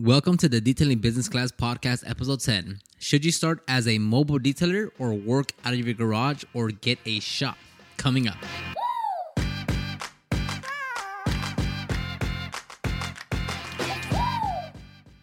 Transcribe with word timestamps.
Welcome 0.00 0.36
to 0.36 0.48
the 0.48 0.60
Detailing 0.60 1.00
Business 1.00 1.28
Class 1.28 1.50
Podcast, 1.50 2.08
Episode 2.08 2.38
10. 2.38 2.78
Should 3.00 3.24
you 3.24 3.32
start 3.32 3.64
as 3.66 3.88
a 3.88 3.98
mobile 3.98 4.38
detailer 4.38 4.90
or 4.96 5.12
work 5.12 5.50
out 5.64 5.72
of 5.72 5.80
your 5.80 5.92
garage 5.92 6.44
or 6.54 6.68
get 6.68 7.00
a 7.04 7.18
shop? 7.18 7.58
Coming 7.96 8.28
up. 8.28 8.36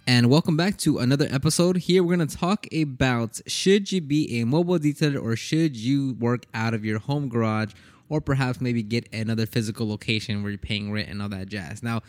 And 0.06 0.30
welcome 0.30 0.58
back 0.58 0.76
to 0.80 0.98
another 0.98 1.30
episode. 1.32 1.78
Here 1.78 2.04
we're 2.04 2.18
going 2.18 2.28
to 2.28 2.38
talk 2.38 2.68
about 2.74 3.40
should 3.48 3.94
you 3.94 4.02
be 4.02 4.42
a 4.42 4.44
mobile 4.44 4.78
detailer 4.78 5.24
or 5.24 5.38
should 5.38 5.78
you 5.78 6.16
work 6.20 6.48
out 6.54 6.74
of 6.74 6.84
your 6.84 7.00
home 7.00 7.30
garage 7.30 7.72
or 8.10 8.20
perhaps 8.20 8.60
maybe 8.60 8.84
get 8.84 9.08
another 9.14 9.46
physical 9.46 9.88
location 9.88 10.44
where 10.44 10.52
you're 10.52 10.58
paying 10.58 10.92
rent 10.92 11.08
and 11.08 11.22
all 11.22 11.30
that 11.30 11.48
jazz. 11.48 11.82
Now, 11.82 12.02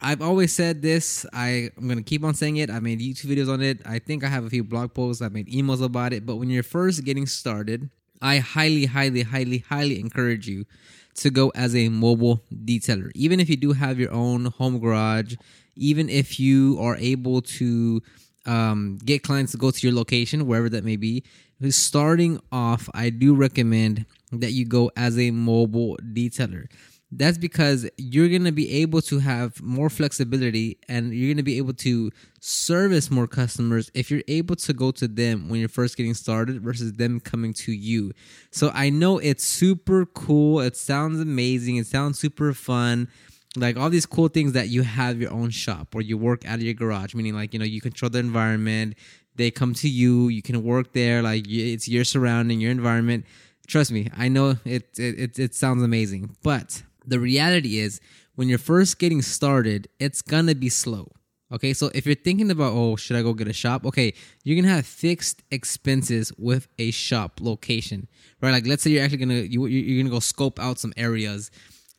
I've 0.00 0.22
always 0.22 0.52
said 0.52 0.80
this. 0.80 1.26
I, 1.32 1.70
I'm 1.76 1.86
going 1.86 1.98
to 1.98 2.04
keep 2.04 2.22
on 2.24 2.34
saying 2.34 2.58
it. 2.58 2.70
I 2.70 2.78
made 2.78 3.00
YouTube 3.00 3.26
videos 3.26 3.52
on 3.52 3.60
it. 3.60 3.80
I 3.84 3.98
think 3.98 4.22
I 4.22 4.28
have 4.28 4.44
a 4.44 4.50
few 4.50 4.62
blog 4.62 4.94
posts. 4.94 5.22
I 5.22 5.28
made 5.28 5.48
emails 5.48 5.82
about 5.82 6.12
it. 6.12 6.24
But 6.24 6.36
when 6.36 6.50
you're 6.50 6.62
first 6.62 7.04
getting 7.04 7.26
started, 7.26 7.90
I 8.22 8.38
highly, 8.38 8.86
highly, 8.86 9.22
highly, 9.22 9.58
highly 9.58 9.98
encourage 9.98 10.46
you 10.46 10.66
to 11.16 11.30
go 11.30 11.50
as 11.54 11.74
a 11.74 11.88
mobile 11.88 12.44
detailer. 12.52 13.10
Even 13.14 13.40
if 13.40 13.48
you 13.48 13.56
do 13.56 13.72
have 13.72 13.98
your 13.98 14.12
own 14.12 14.46
home 14.46 14.78
garage, 14.78 15.34
even 15.74 16.08
if 16.08 16.38
you 16.38 16.78
are 16.80 16.96
able 16.96 17.42
to 17.42 18.00
um, 18.46 18.98
get 19.04 19.22
clients 19.22 19.52
to 19.52 19.58
go 19.58 19.70
to 19.70 19.86
your 19.86 19.94
location, 19.96 20.46
wherever 20.46 20.68
that 20.68 20.84
may 20.84 20.96
be, 20.96 21.24
starting 21.70 22.40
off, 22.52 22.88
I 22.94 23.10
do 23.10 23.34
recommend 23.34 24.06
that 24.30 24.52
you 24.52 24.64
go 24.64 24.92
as 24.96 25.18
a 25.18 25.32
mobile 25.32 25.96
detailer. 26.12 26.66
That's 27.10 27.38
because 27.38 27.88
you're 27.96 28.28
going 28.28 28.44
to 28.44 28.52
be 28.52 28.82
able 28.82 29.00
to 29.02 29.18
have 29.18 29.62
more 29.62 29.88
flexibility 29.88 30.78
and 30.88 31.14
you're 31.14 31.28
going 31.28 31.38
to 31.38 31.42
be 31.42 31.56
able 31.56 31.72
to 31.74 32.10
service 32.38 33.10
more 33.10 33.26
customers 33.26 33.90
if 33.94 34.10
you're 34.10 34.22
able 34.28 34.56
to 34.56 34.72
go 34.74 34.90
to 34.90 35.08
them 35.08 35.48
when 35.48 35.58
you're 35.58 35.70
first 35.70 35.96
getting 35.96 36.12
started 36.12 36.60
versus 36.60 36.92
them 36.92 37.18
coming 37.18 37.54
to 37.54 37.72
you. 37.72 38.12
So 38.50 38.70
I 38.74 38.90
know 38.90 39.18
it's 39.18 39.44
super 39.44 40.04
cool. 40.04 40.60
It 40.60 40.76
sounds 40.76 41.18
amazing. 41.18 41.76
It 41.76 41.86
sounds 41.86 42.18
super 42.18 42.52
fun. 42.52 43.08
Like 43.56 43.78
all 43.78 43.88
these 43.88 44.04
cool 44.04 44.28
things 44.28 44.52
that 44.52 44.68
you 44.68 44.82
have 44.82 45.18
your 45.18 45.32
own 45.32 45.48
shop 45.48 45.94
or 45.94 46.02
you 46.02 46.18
work 46.18 46.46
out 46.46 46.56
of 46.56 46.62
your 46.62 46.74
garage, 46.74 47.14
meaning 47.14 47.34
like, 47.34 47.54
you 47.54 47.58
know, 47.58 47.64
you 47.64 47.80
control 47.80 48.10
the 48.10 48.18
environment. 48.18 48.96
They 49.34 49.50
come 49.50 49.72
to 49.74 49.88
you. 49.88 50.28
You 50.28 50.42
can 50.42 50.62
work 50.62 50.92
there. 50.92 51.22
Like 51.22 51.46
it's 51.48 51.88
your 51.88 52.04
surrounding, 52.04 52.60
your 52.60 52.70
environment. 52.70 53.24
Trust 53.66 53.92
me, 53.92 54.10
I 54.14 54.28
know 54.28 54.56
it, 54.66 54.98
it, 54.98 55.18
it, 55.18 55.38
it 55.38 55.54
sounds 55.54 55.82
amazing, 55.82 56.36
but 56.42 56.82
the 57.08 57.20
reality 57.20 57.78
is 57.78 58.00
when 58.34 58.48
you're 58.48 58.58
first 58.58 58.98
getting 58.98 59.22
started, 59.22 59.88
it's 59.98 60.22
gonna 60.22 60.54
be 60.54 60.68
slow. 60.68 61.10
Okay, 61.50 61.72
so 61.72 61.90
if 61.94 62.04
you're 62.04 62.14
thinking 62.14 62.50
about, 62.50 62.74
oh, 62.74 62.94
should 62.96 63.16
I 63.16 63.22
go 63.22 63.32
get 63.32 63.48
a 63.48 63.54
shop? 63.54 63.86
Okay, 63.86 64.12
you're 64.44 64.60
gonna 64.60 64.74
have 64.74 64.86
fixed 64.86 65.42
expenses 65.50 66.30
with 66.36 66.68
a 66.78 66.90
shop 66.90 67.40
location, 67.40 68.06
right? 68.42 68.50
Like, 68.50 68.66
let's 68.66 68.82
say 68.82 68.90
you're 68.90 69.02
actually 69.02 69.18
gonna 69.18 69.34
you, 69.34 69.66
you're 69.66 70.02
gonna 70.02 70.14
go 70.14 70.20
scope 70.20 70.60
out 70.60 70.78
some 70.78 70.92
areas 70.96 71.50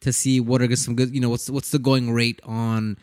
to 0.01 0.13
see 0.13 0.39
what 0.39 0.61
are 0.61 0.75
some 0.75 0.95
good, 0.95 1.13
you 1.13 1.19
know, 1.19 1.29
what's 1.29 1.49
what's 1.49 1.71
the 1.71 1.79
going 1.79 2.11
rate 2.13 2.39
on, 2.43 2.97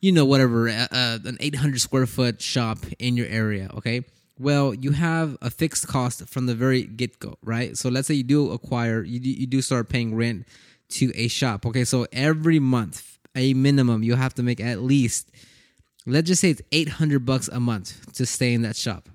you 0.00 0.10
know, 0.10 0.24
whatever, 0.24 0.68
uh, 0.68 0.88
uh 0.90 1.18
an 1.24 1.36
800 1.38 1.80
square 1.80 2.06
foot 2.06 2.42
shop 2.42 2.78
in 2.98 3.16
your 3.16 3.28
area. 3.28 3.70
Okay, 3.76 4.04
well, 4.40 4.74
you 4.74 4.90
have 4.90 5.38
a 5.40 5.50
fixed 5.50 5.86
cost 5.86 6.28
from 6.28 6.46
the 6.46 6.54
very 6.54 6.82
get 6.82 7.20
go, 7.20 7.38
right? 7.42 7.76
So 7.76 7.88
let's 7.88 8.08
say 8.08 8.14
you 8.14 8.24
do 8.24 8.50
acquire, 8.50 9.04
you 9.04 9.20
you 9.20 9.46
do 9.46 9.62
start 9.62 9.88
paying 9.88 10.16
rent 10.16 10.46
to 10.92 11.12
a 11.14 11.28
shop. 11.28 11.66
Okay, 11.66 11.84
so 11.84 12.06
every 12.12 12.58
month, 12.58 13.18
a 13.34 13.54
minimum, 13.54 14.02
you 14.02 14.14
have 14.14 14.34
to 14.34 14.42
make 14.42 14.60
at 14.60 14.82
least, 14.82 15.30
let's 16.06 16.28
just 16.28 16.40
say 16.40 16.50
it's 16.50 16.62
800 16.72 17.24
bucks 17.24 17.48
a 17.48 17.60
month 17.60 18.12
to 18.14 18.26
stay 18.26 18.52
in 18.52 18.62
that 18.62 18.76
shop. 18.76 19.08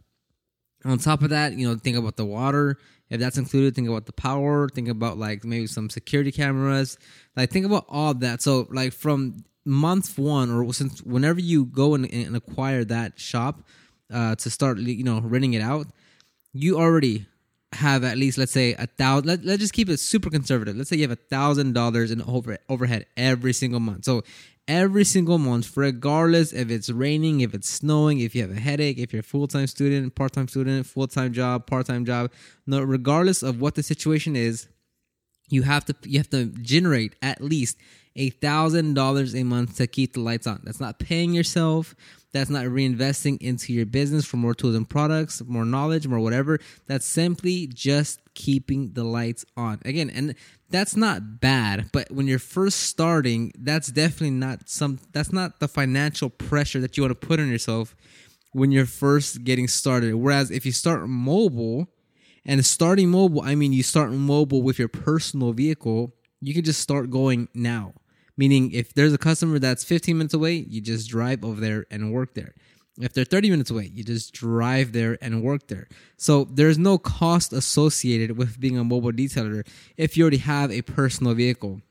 On 0.85 0.97
top 0.97 1.21
of 1.21 1.29
that, 1.29 1.53
you 1.53 1.67
know, 1.67 1.75
think 1.75 1.97
about 1.97 2.15
the 2.17 2.25
water. 2.25 2.77
If 3.09 3.19
that's 3.19 3.37
included, 3.37 3.75
think 3.75 3.87
about 3.87 4.05
the 4.05 4.13
power. 4.13 4.67
Think 4.69 4.89
about 4.89 5.17
like 5.17 5.43
maybe 5.43 5.67
some 5.67 5.89
security 5.89 6.31
cameras. 6.31 6.97
Like 7.35 7.49
think 7.49 7.65
about 7.65 7.85
all 7.89 8.13
that. 8.15 8.41
So 8.41 8.67
like 8.69 8.93
from 8.93 9.43
month 9.65 10.17
one 10.17 10.49
or 10.49 10.73
since 10.73 11.01
whenever 11.03 11.39
you 11.39 11.65
go 11.65 11.93
and, 11.93 12.11
and 12.11 12.35
acquire 12.35 12.83
that 12.85 13.19
shop 13.19 13.61
uh, 14.11 14.35
to 14.35 14.49
start, 14.49 14.79
you 14.79 15.03
know, 15.03 15.19
renting 15.21 15.53
it 15.53 15.61
out, 15.61 15.87
you 16.53 16.77
already 16.77 17.27
have 17.73 18.03
at 18.03 18.17
least 18.17 18.37
let's 18.37 18.51
say 18.51 18.73
a 18.73 18.87
thousand 18.87 19.27
let, 19.27 19.43
let's 19.43 19.59
just 19.59 19.73
keep 19.73 19.89
it 19.89 19.99
super 19.99 20.29
conservative. 20.29 20.75
Let's 20.75 20.89
say 20.89 20.95
you 20.95 21.03
have 21.03 21.11
a 21.11 21.15
thousand 21.15 21.73
dollars 21.73 22.11
in 22.11 22.21
over, 22.21 22.57
overhead 22.69 23.05
every 23.17 23.53
single 23.53 23.79
month. 23.79 24.05
So 24.05 24.23
every 24.67 25.03
single 25.03 25.37
month 25.37 25.75
regardless 25.75 26.51
if 26.51 26.69
it's 26.69 26.89
raining 26.89 27.41
if 27.41 27.53
it's 27.53 27.69
snowing 27.69 28.19
if 28.19 28.35
you 28.35 28.41
have 28.41 28.51
a 28.51 28.59
headache 28.59 28.97
if 28.97 29.13
you're 29.13 29.21
a 29.21 29.23
full-time 29.23 29.65
student 29.65 30.13
part-time 30.13 30.45
student 30.45 30.85
full-time 30.85 31.31
job 31.31 31.65
part-time 31.65 32.03
job 32.03 32.29
no 32.65 32.81
regardless 32.81 33.43
of 33.43 33.61
what 33.61 33.75
the 33.75 33.83
situation 33.83 34.35
is 34.35 34.67
you 35.49 35.61
have 35.61 35.85
to 35.85 35.95
you 36.03 36.19
have 36.19 36.29
to 36.29 36.47
generate 36.61 37.15
at 37.21 37.41
least 37.41 37.77
a 38.17 38.31
thousand 38.31 38.95
dollars 38.95 39.35
a 39.35 39.43
month 39.43 39.77
to 39.77 39.87
keep 39.87 40.13
the 40.13 40.19
lights 40.19 40.47
on. 40.47 40.61
That's 40.63 40.79
not 40.79 40.99
paying 40.99 41.33
yourself 41.33 41.95
that's 42.37 42.49
not 42.49 42.65
reinvesting 42.65 43.41
into 43.41 43.73
your 43.73 43.85
business 43.85 44.25
for 44.25 44.37
more 44.37 44.53
tools 44.53 44.75
and 44.75 44.87
products, 44.87 45.41
more 45.45 45.65
knowledge, 45.65 46.07
more 46.07 46.19
whatever. 46.19 46.59
That's 46.85 47.05
simply 47.05 47.67
just 47.67 48.19
keeping 48.35 48.93
the 48.93 49.03
lights 49.03 49.45
on. 49.55 49.79
Again, 49.85 50.09
and 50.09 50.35
that's 50.69 50.95
not 50.95 51.39
bad, 51.41 51.89
but 51.91 52.11
when 52.11 52.27
you're 52.27 52.39
first 52.39 52.81
starting, 52.81 53.51
that's 53.57 53.87
definitely 53.87 54.31
not 54.31 54.69
some 54.69 54.99
that's 55.11 55.33
not 55.33 55.59
the 55.59 55.67
financial 55.67 56.29
pressure 56.29 56.79
that 56.79 56.95
you 56.95 57.03
want 57.03 57.19
to 57.19 57.27
put 57.27 57.39
on 57.39 57.49
yourself 57.49 57.95
when 58.51 58.71
you're 58.71 58.85
first 58.85 59.43
getting 59.43 59.67
started. 59.67 60.13
Whereas 60.15 60.51
if 60.51 60.65
you 60.65 60.71
start 60.71 61.07
mobile, 61.07 61.87
and 62.45 62.65
starting 62.65 63.09
mobile, 63.09 63.41
I 63.41 63.55
mean 63.55 63.73
you 63.73 63.83
start 63.83 64.11
mobile 64.11 64.61
with 64.61 64.79
your 64.79 64.87
personal 64.87 65.51
vehicle, 65.51 66.13
you 66.39 66.53
can 66.53 66.63
just 66.63 66.79
start 66.79 67.09
going 67.09 67.49
now. 67.53 67.93
Meaning, 68.37 68.71
if 68.71 68.93
there's 68.93 69.13
a 69.13 69.17
customer 69.17 69.57
that's 69.57 69.83
15 69.83 70.17
minutes 70.17 70.33
away, 70.33 70.53
you 70.53 70.79
just 70.79 71.09
drive 71.09 71.43
over 71.43 71.59
there 71.59 71.85
and 71.89 72.13
work 72.13 72.35
there. 72.35 72.53
If 72.99 73.13
they're 73.13 73.25
30 73.25 73.49
minutes 73.51 73.69
away, 73.69 73.91
you 73.93 74.03
just 74.03 74.33
drive 74.33 74.91
there 74.91 75.17
and 75.21 75.43
work 75.43 75.67
there. 75.67 75.87
So 76.17 76.45
there's 76.45 76.77
no 76.77 76.97
cost 76.97 77.53
associated 77.53 78.37
with 78.37 78.59
being 78.59 78.77
a 78.77 78.83
mobile 78.83 79.11
detailer 79.11 79.67
if 79.97 80.17
you 80.17 80.23
already 80.23 80.37
have 80.37 80.71
a 80.71 80.81
personal 80.81 81.33
vehicle. 81.33 81.81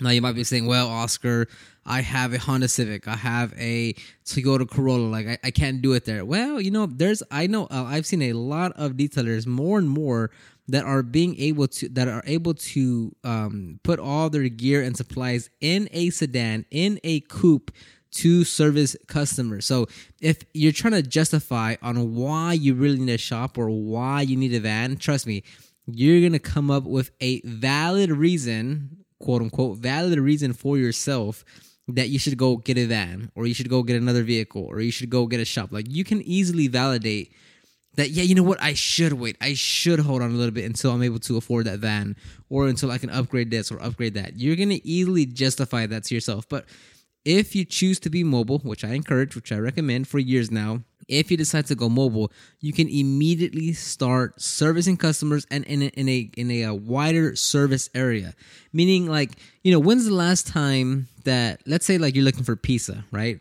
Now 0.00 0.10
you 0.10 0.20
might 0.20 0.34
be 0.34 0.44
saying, 0.44 0.66
well, 0.66 0.88
Oscar, 0.88 1.48
I 1.84 2.02
have 2.02 2.34
a 2.34 2.38
Honda 2.38 2.68
Civic, 2.68 3.08
I 3.08 3.16
have 3.16 3.54
a 3.56 3.94
Toyota 4.24 4.68
Corolla, 4.68 5.08
like 5.08 5.26
I, 5.26 5.38
I 5.44 5.50
can't 5.50 5.80
do 5.80 5.94
it 5.94 6.04
there. 6.04 6.24
Well, 6.24 6.60
you 6.60 6.70
know, 6.70 6.86
there's 6.86 7.22
I 7.30 7.46
know 7.46 7.66
uh, 7.66 7.84
I've 7.84 8.06
seen 8.06 8.22
a 8.22 8.34
lot 8.34 8.72
of 8.72 8.92
detailers 8.92 9.46
more 9.46 9.78
and 9.78 9.88
more 9.88 10.30
that 10.68 10.84
are 10.84 11.02
being 11.02 11.38
able 11.38 11.68
to 11.68 11.88
that 11.90 12.08
are 12.08 12.22
able 12.26 12.54
to 12.54 13.14
um, 13.24 13.80
put 13.82 13.98
all 13.98 14.30
their 14.30 14.48
gear 14.48 14.82
and 14.82 14.96
supplies 14.96 15.48
in 15.60 15.88
a 15.92 16.10
sedan 16.10 16.64
in 16.70 16.98
a 17.04 17.20
coupe 17.20 17.70
to 18.12 18.44
service 18.44 18.96
customers. 19.06 19.66
So 19.66 19.86
if 20.20 20.38
you're 20.54 20.72
trying 20.72 20.94
to 20.94 21.02
justify 21.02 21.76
on 21.82 22.14
why 22.14 22.54
you 22.54 22.74
really 22.74 22.98
need 22.98 23.12
a 23.12 23.18
shop 23.18 23.58
or 23.58 23.68
why 23.68 24.22
you 24.22 24.36
need 24.36 24.54
a 24.54 24.60
van, 24.60 24.96
trust 24.96 25.26
me, 25.26 25.42
you're 25.86 26.26
gonna 26.26 26.38
come 26.38 26.70
up 26.70 26.84
with 26.84 27.10
a 27.20 27.40
valid 27.42 28.10
reason, 28.10 29.04
quote 29.20 29.42
unquote, 29.42 29.78
valid 29.78 30.18
reason 30.18 30.52
for 30.52 30.78
yourself 30.78 31.44
that 31.88 32.08
you 32.08 32.18
should 32.18 32.36
go 32.36 32.56
get 32.56 32.78
a 32.78 32.86
van 32.86 33.30
or 33.36 33.46
you 33.46 33.54
should 33.54 33.68
go 33.68 33.82
get 33.82 34.00
another 34.00 34.24
vehicle 34.24 34.64
or 34.64 34.80
you 34.80 34.90
should 34.90 35.10
go 35.10 35.26
get 35.26 35.38
a 35.38 35.44
shop. 35.44 35.70
Like 35.70 35.86
you 35.88 36.02
can 36.02 36.22
easily 36.22 36.66
validate 36.66 37.32
that 37.96 38.10
yeah, 38.10 38.22
you 38.22 38.34
know 38.34 38.42
what? 38.42 38.62
I 38.62 38.74
should 38.74 39.14
wait. 39.14 39.36
I 39.40 39.54
should 39.54 40.00
hold 40.00 40.22
on 40.22 40.30
a 40.30 40.34
little 40.34 40.54
bit 40.54 40.64
until 40.64 40.92
I'm 40.92 41.02
able 41.02 41.18
to 41.20 41.36
afford 41.36 41.66
that 41.66 41.80
van 41.80 42.16
or 42.48 42.68
until 42.68 42.90
I 42.90 42.98
can 42.98 43.10
upgrade 43.10 43.50
this 43.50 43.72
or 43.72 43.82
upgrade 43.82 44.14
that. 44.14 44.36
You're 44.36 44.56
going 44.56 44.68
to 44.68 44.86
easily 44.86 45.26
justify 45.26 45.86
that 45.86 46.04
to 46.04 46.14
yourself. 46.14 46.48
But 46.48 46.66
if 47.24 47.56
you 47.56 47.64
choose 47.64 47.98
to 48.00 48.10
be 48.10 48.22
mobile, 48.22 48.58
which 48.60 48.84
I 48.84 48.92
encourage, 48.92 49.34
which 49.34 49.50
I 49.50 49.56
recommend 49.56 50.08
for 50.08 50.18
years 50.18 50.50
now, 50.50 50.82
if 51.08 51.30
you 51.30 51.36
decide 51.36 51.66
to 51.66 51.74
go 51.74 51.88
mobile, 51.88 52.32
you 52.60 52.72
can 52.72 52.88
immediately 52.88 53.72
start 53.72 54.40
servicing 54.40 54.96
customers 54.96 55.46
and 55.50 55.64
in 55.64 55.82
a, 55.82 55.86
in 55.86 56.08
a 56.08 56.30
in 56.36 56.50
a, 56.50 56.62
a 56.62 56.74
wider 56.74 57.36
service 57.36 57.88
area. 57.94 58.34
Meaning, 58.72 59.06
like 59.06 59.32
you 59.62 59.72
know, 59.72 59.78
when's 59.78 60.04
the 60.04 60.14
last 60.14 60.46
time 60.46 61.08
that 61.24 61.62
let's 61.66 61.86
say 61.86 61.98
like 61.98 62.14
you're 62.14 62.24
looking 62.24 62.44
for 62.44 62.56
pizza, 62.56 63.04
right? 63.10 63.40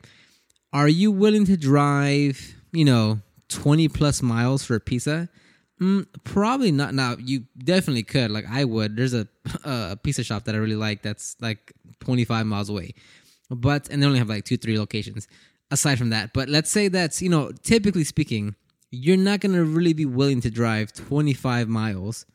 Are 0.74 0.88
you 0.88 1.12
willing 1.12 1.46
to 1.46 1.58
drive, 1.58 2.56
you 2.72 2.86
know, 2.86 3.20
20 3.56 3.88
plus 3.90 4.22
miles 4.22 4.64
for 4.64 4.76
a 4.76 4.80
pizza? 4.80 5.30
Mm, 5.82 6.06
probably 6.24 6.72
not. 6.72 6.94
Now 6.94 7.16
you 7.20 7.46
definitely 7.58 8.04
could. 8.04 8.32
Like 8.32 8.46
I 8.50 8.64
would. 8.64 8.96
There's 8.96 9.14
a 9.14 9.28
a 9.64 9.98
pizza 10.02 10.24
shop 10.24 10.46
that 10.46 10.56
I 10.56 10.58
really 10.58 10.76
like 10.76 11.02
that's 11.02 11.36
like 11.42 11.74
25 12.00 12.46
miles 12.46 12.70
away, 12.70 12.94
but 13.50 13.90
and 13.90 14.02
they 14.02 14.08
only 14.08 14.20
have 14.20 14.30
like 14.30 14.46
two 14.46 14.58
three 14.58 14.80
locations. 14.80 15.28
Aside 15.72 15.98
from 15.98 16.12
that, 16.12 16.32
but 16.32 16.48
let's 16.48 16.70
say 16.70 16.90
that's 16.90 17.22
you 17.22 17.30
know 17.30 17.52
typically 17.64 18.04
speaking, 18.04 18.56
you're 18.92 19.18
not 19.18 19.40
gonna 19.40 19.64
really 19.64 19.94
be 19.94 20.06
willing 20.06 20.40
to 20.42 20.52
drive 20.52 20.94
25 20.94 21.68
miles 21.68 22.26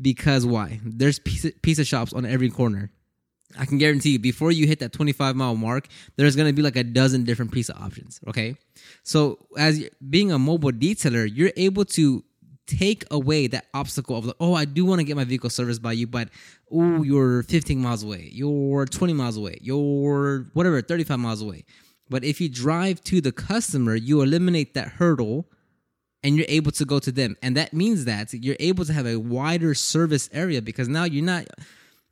because 0.00 0.46
why? 0.46 0.80
There's 0.84 1.18
pizza, 1.18 1.52
pizza 1.62 1.84
shops 1.84 2.12
on 2.12 2.24
every 2.24 2.48
corner. 2.50 2.90
I 3.56 3.64
can 3.64 3.78
guarantee 3.78 4.10
you 4.10 4.18
before 4.18 4.52
you 4.52 4.66
hit 4.66 4.80
that 4.80 4.92
25 4.92 5.34
mile 5.36 5.54
mark, 5.54 5.88
there's 6.16 6.36
going 6.36 6.48
to 6.48 6.52
be 6.52 6.62
like 6.62 6.76
a 6.76 6.84
dozen 6.84 7.24
different 7.24 7.52
piece 7.52 7.68
of 7.68 7.80
options. 7.80 8.20
Okay. 8.28 8.56
So, 9.04 9.38
as 9.56 9.88
being 10.08 10.32
a 10.32 10.38
mobile 10.38 10.72
detailer, 10.72 11.28
you're 11.32 11.52
able 11.56 11.84
to 11.86 12.24
take 12.66 13.04
away 13.10 13.46
that 13.46 13.66
obstacle 13.72 14.16
of 14.16 14.26
like, 14.26 14.36
oh, 14.40 14.52
I 14.52 14.66
do 14.66 14.84
want 14.84 15.00
to 15.00 15.04
get 15.04 15.16
my 15.16 15.24
vehicle 15.24 15.48
serviced 15.48 15.80
by 15.80 15.92
you, 15.92 16.06
but 16.06 16.28
oh, 16.70 17.02
you're 17.02 17.42
15 17.44 17.78
miles 17.78 18.04
away, 18.04 18.28
you're 18.30 18.84
20 18.84 19.14
miles 19.14 19.38
away, 19.38 19.58
you're 19.62 20.50
whatever, 20.52 20.82
35 20.82 21.18
miles 21.18 21.40
away. 21.40 21.64
But 22.10 22.24
if 22.24 22.40
you 22.40 22.48
drive 22.48 23.02
to 23.04 23.20
the 23.20 23.32
customer, 23.32 23.94
you 23.94 24.22
eliminate 24.22 24.74
that 24.74 24.88
hurdle 24.88 25.46
and 26.22 26.36
you're 26.36 26.46
able 26.48 26.72
to 26.72 26.84
go 26.84 26.98
to 26.98 27.12
them. 27.12 27.36
And 27.42 27.56
that 27.56 27.72
means 27.72 28.04
that 28.04 28.32
you're 28.34 28.56
able 28.60 28.84
to 28.84 28.92
have 28.92 29.06
a 29.06 29.16
wider 29.16 29.74
service 29.74 30.28
area 30.32 30.60
because 30.60 30.88
now 30.88 31.04
you're 31.04 31.24
not 31.24 31.46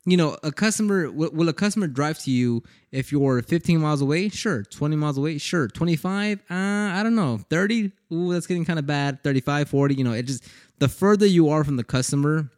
you 0.07 0.15
know, 0.15 0.37
a 0.41 0.53
customer 0.53 1.11
will, 1.11 1.29
will, 1.31 1.49
a 1.49 1.53
customer 1.53 1.85
drive 1.85 2.17
to 2.19 2.31
you 2.31 2.63
if 2.93 3.11
you're 3.11 3.41
15 3.41 3.81
miles 3.81 4.01
away? 4.01 4.29
Sure. 4.29 4.63
20 4.63 4.95
miles 4.95 5.17
away? 5.17 5.37
Sure. 5.37 5.67
25? 5.67 6.39
Uh, 6.49 6.53
I 6.53 7.01
don't 7.03 7.13
know. 7.13 7.39
30? 7.49 7.91
Ooh, 8.13 8.31
that's 8.31 8.47
getting 8.47 8.63
kind 8.63 8.79
of 8.79 8.87
bad. 8.87 9.21
35, 9.21 9.67
40, 9.67 9.95
you 9.95 10.05
know, 10.05 10.13
it 10.13 10.23
just 10.23 10.45
the 10.79 10.87
further 10.87 11.25
you 11.25 11.49
are 11.49 11.65
from 11.65 11.75
the 11.75 11.83
customer, 11.83 12.49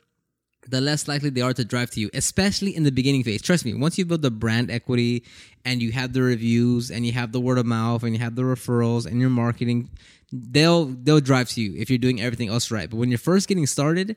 the 0.68 0.80
less 0.80 1.08
likely 1.08 1.32
they 1.32 1.42
are 1.42 1.54
to 1.54 1.66
drive 1.66 1.90
to 1.92 2.00
you, 2.00 2.12
especially 2.14 2.76
in 2.76 2.84
the 2.84 2.92
beginning 2.92 3.24
phase. 3.24 3.42
Trust 3.42 3.66
me, 3.66 3.74
once 3.74 3.98
you 3.98 4.06
build 4.06 4.22
the 4.22 4.30
brand 4.30 4.70
equity 4.70 5.24
and 5.66 5.82
you 5.82 5.92
have 5.92 6.14
the 6.14 6.22
reviews 6.22 6.92
and 6.92 7.04
you 7.04 7.14
have 7.14 7.32
the 7.32 7.40
word 7.40 7.58
of 7.58 7.66
mouth 7.66 8.04
and 8.04 8.14
you 8.14 8.20
have 8.20 8.36
the 8.36 8.44
referrals 8.44 9.08
and 9.08 9.20
your 9.20 9.32
marketing, 9.32 9.90
they'll 10.32 10.86
they'll 10.86 11.20
drive 11.20 11.50
to 11.50 11.62
you 11.62 11.74
if 11.82 11.90
you're 11.90 11.98
doing 11.98 12.22
everything 12.22 12.50
else 12.50 12.70
right. 12.70 12.92
But 12.92 12.98
when 12.98 13.10
you're 13.10 13.18
first 13.18 13.48
getting 13.48 13.66
started, 13.66 14.16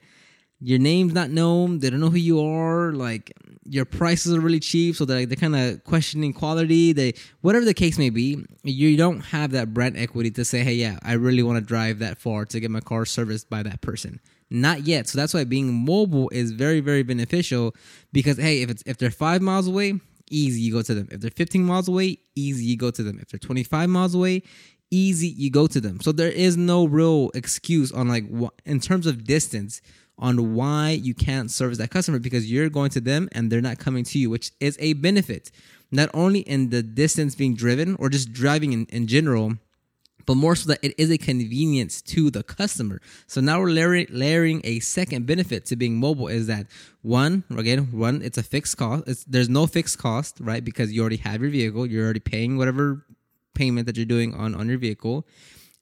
your 0.62 0.78
name's 0.78 1.12
not 1.12 1.30
known, 1.30 1.80
they 1.80 1.90
don't 1.90 2.00
know 2.00 2.10
who 2.10 2.18
you 2.18 2.40
are, 2.40 2.92
like 2.92 3.32
your 3.64 3.84
prices 3.84 4.32
are 4.32 4.40
really 4.40 4.60
cheap, 4.60 4.94
so 4.94 5.04
they're, 5.04 5.26
they're 5.26 5.36
kind 5.36 5.56
of 5.56 5.82
questioning 5.84 6.32
quality. 6.32 6.92
They 6.92 7.14
whatever 7.40 7.64
the 7.64 7.74
case 7.74 7.98
may 7.98 8.10
be, 8.10 8.44
you 8.62 8.96
don't 8.96 9.20
have 9.20 9.50
that 9.52 9.74
brand 9.74 9.96
equity 9.96 10.30
to 10.32 10.44
say, 10.44 10.60
hey, 10.60 10.74
yeah, 10.74 10.98
I 11.02 11.14
really 11.14 11.42
want 11.42 11.58
to 11.58 11.64
drive 11.64 11.98
that 11.98 12.18
far 12.18 12.44
to 12.46 12.60
get 12.60 12.70
my 12.70 12.80
car 12.80 13.04
serviced 13.04 13.50
by 13.50 13.64
that 13.64 13.80
person. 13.80 14.20
Not 14.50 14.86
yet. 14.86 15.08
So 15.08 15.18
that's 15.18 15.34
why 15.34 15.44
being 15.44 15.72
mobile 15.72 16.28
is 16.30 16.52
very, 16.52 16.80
very 16.80 17.02
beneficial 17.02 17.74
because 18.12 18.36
hey, 18.36 18.62
if 18.62 18.70
it's 18.70 18.82
if 18.86 18.98
they're 18.98 19.10
five 19.10 19.42
miles 19.42 19.66
away, 19.66 19.98
easy 20.30 20.60
you 20.60 20.72
go 20.72 20.82
to 20.82 20.94
them. 20.94 21.08
If 21.10 21.20
they're 21.20 21.30
15 21.30 21.64
miles 21.64 21.88
away, 21.88 22.18
easy 22.36 22.64
you 22.64 22.76
go 22.76 22.90
to 22.90 23.02
them. 23.02 23.18
If 23.20 23.28
they're 23.30 23.38
25 23.38 23.88
miles 23.88 24.14
away, 24.14 24.42
easy 24.92 25.28
you 25.28 25.50
go 25.50 25.66
to 25.66 25.80
them. 25.80 26.00
So 26.00 26.12
there 26.12 26.30
is 26.30 26.56
no 26.56 26.84
real 26.84 27.30
excuse 27.34 27.90
on 27.90 28.08
like 28.08 28.24
in 28.64 28.78
terms 28.78 29.06
of 29.06 29.24
distance 29.24 29.80
on 30.18 30.54
why 30.54 30.90
you 30.90 31.14
can't 31.14 31.50
service 31.50 31.78
that 31.78 31.90
customer 31.90 32.18
because 32.18 32.50
you're 32.50 32.68
going 32.68 32.90
to 32.90 33.00
them 33.00 33.28
and 33.32 33.50
they're 33.50 33.60
not 33.60 33.78
coming 33.78 34.04
to 34.04 34.18
you, 34.18 34.30
which 34.30 34.52
is 34.60 34.76
a 34.80 34.92
benefit, 34.94 35.50
not 35.90 36.08
only 36.14 36.40
in 36.40 36.70
the 36.70 36.82
distance 36.82 37.34
being 37.34 37.54
driven 37.54 37.96
or 37.98 38.08
just 38.08 38.32
driving 38.32 38.72
in, 38.72 38.86
in 38.86 39.06
general, 39.06 39.54
but 40.26 40.36
more 40.36 40.54
so 40.54 40.68
that 40.68 40.78
it 40.82 40.94
is 40.98 41.10
a 41.10 41.18
convenience 41.18 42.00
to 42.00 42.30
the 42.30 42.42
customer. 42.42 43.00
So 43.26 43.40
now 43.40 43.60
we're 43.60 43.70
layering, 43.70 44.06
layering 44.10 44.60
a 44.64 44.80
second 44.80 45.26
benefit 45.26 45.66
to 45.66 45.76
being 45.76 45.96
mobile 45.96 46.28
is 46.28 46.46
that 46.46 46.66
one, 47.02 47.44
again, 47.56 47.90
one, 47.90 48.22
it's 48.22 48.38
a 48.38 48.42
fixed 48.42 48.76
cost. 48.76 49.04
It's, 49.06 49.24
there's 49.24 49.48
no 49.48 49.66
fixed 49.66 49.98
cost, 49.98 50.38
right? 50.40 50.64
Because 50.64 50.92
you 50.92 51.00
already 51.00 51.16
have 51.16 51.42
your 51.42 51.50
vehicle, 51.50 51.86
you're 51.86 52.04
already 52.04 52.20
paying 52.20 52.56
whatever 52.56 53.04
payment 53.54 53.86
that 53.86 53.96
you're 53.96 54.06
doing 54.06 54.34
on, 54.34 54.54
on 54.54 54.68
your 54.68 54.78
vehicle. 54.78 55.26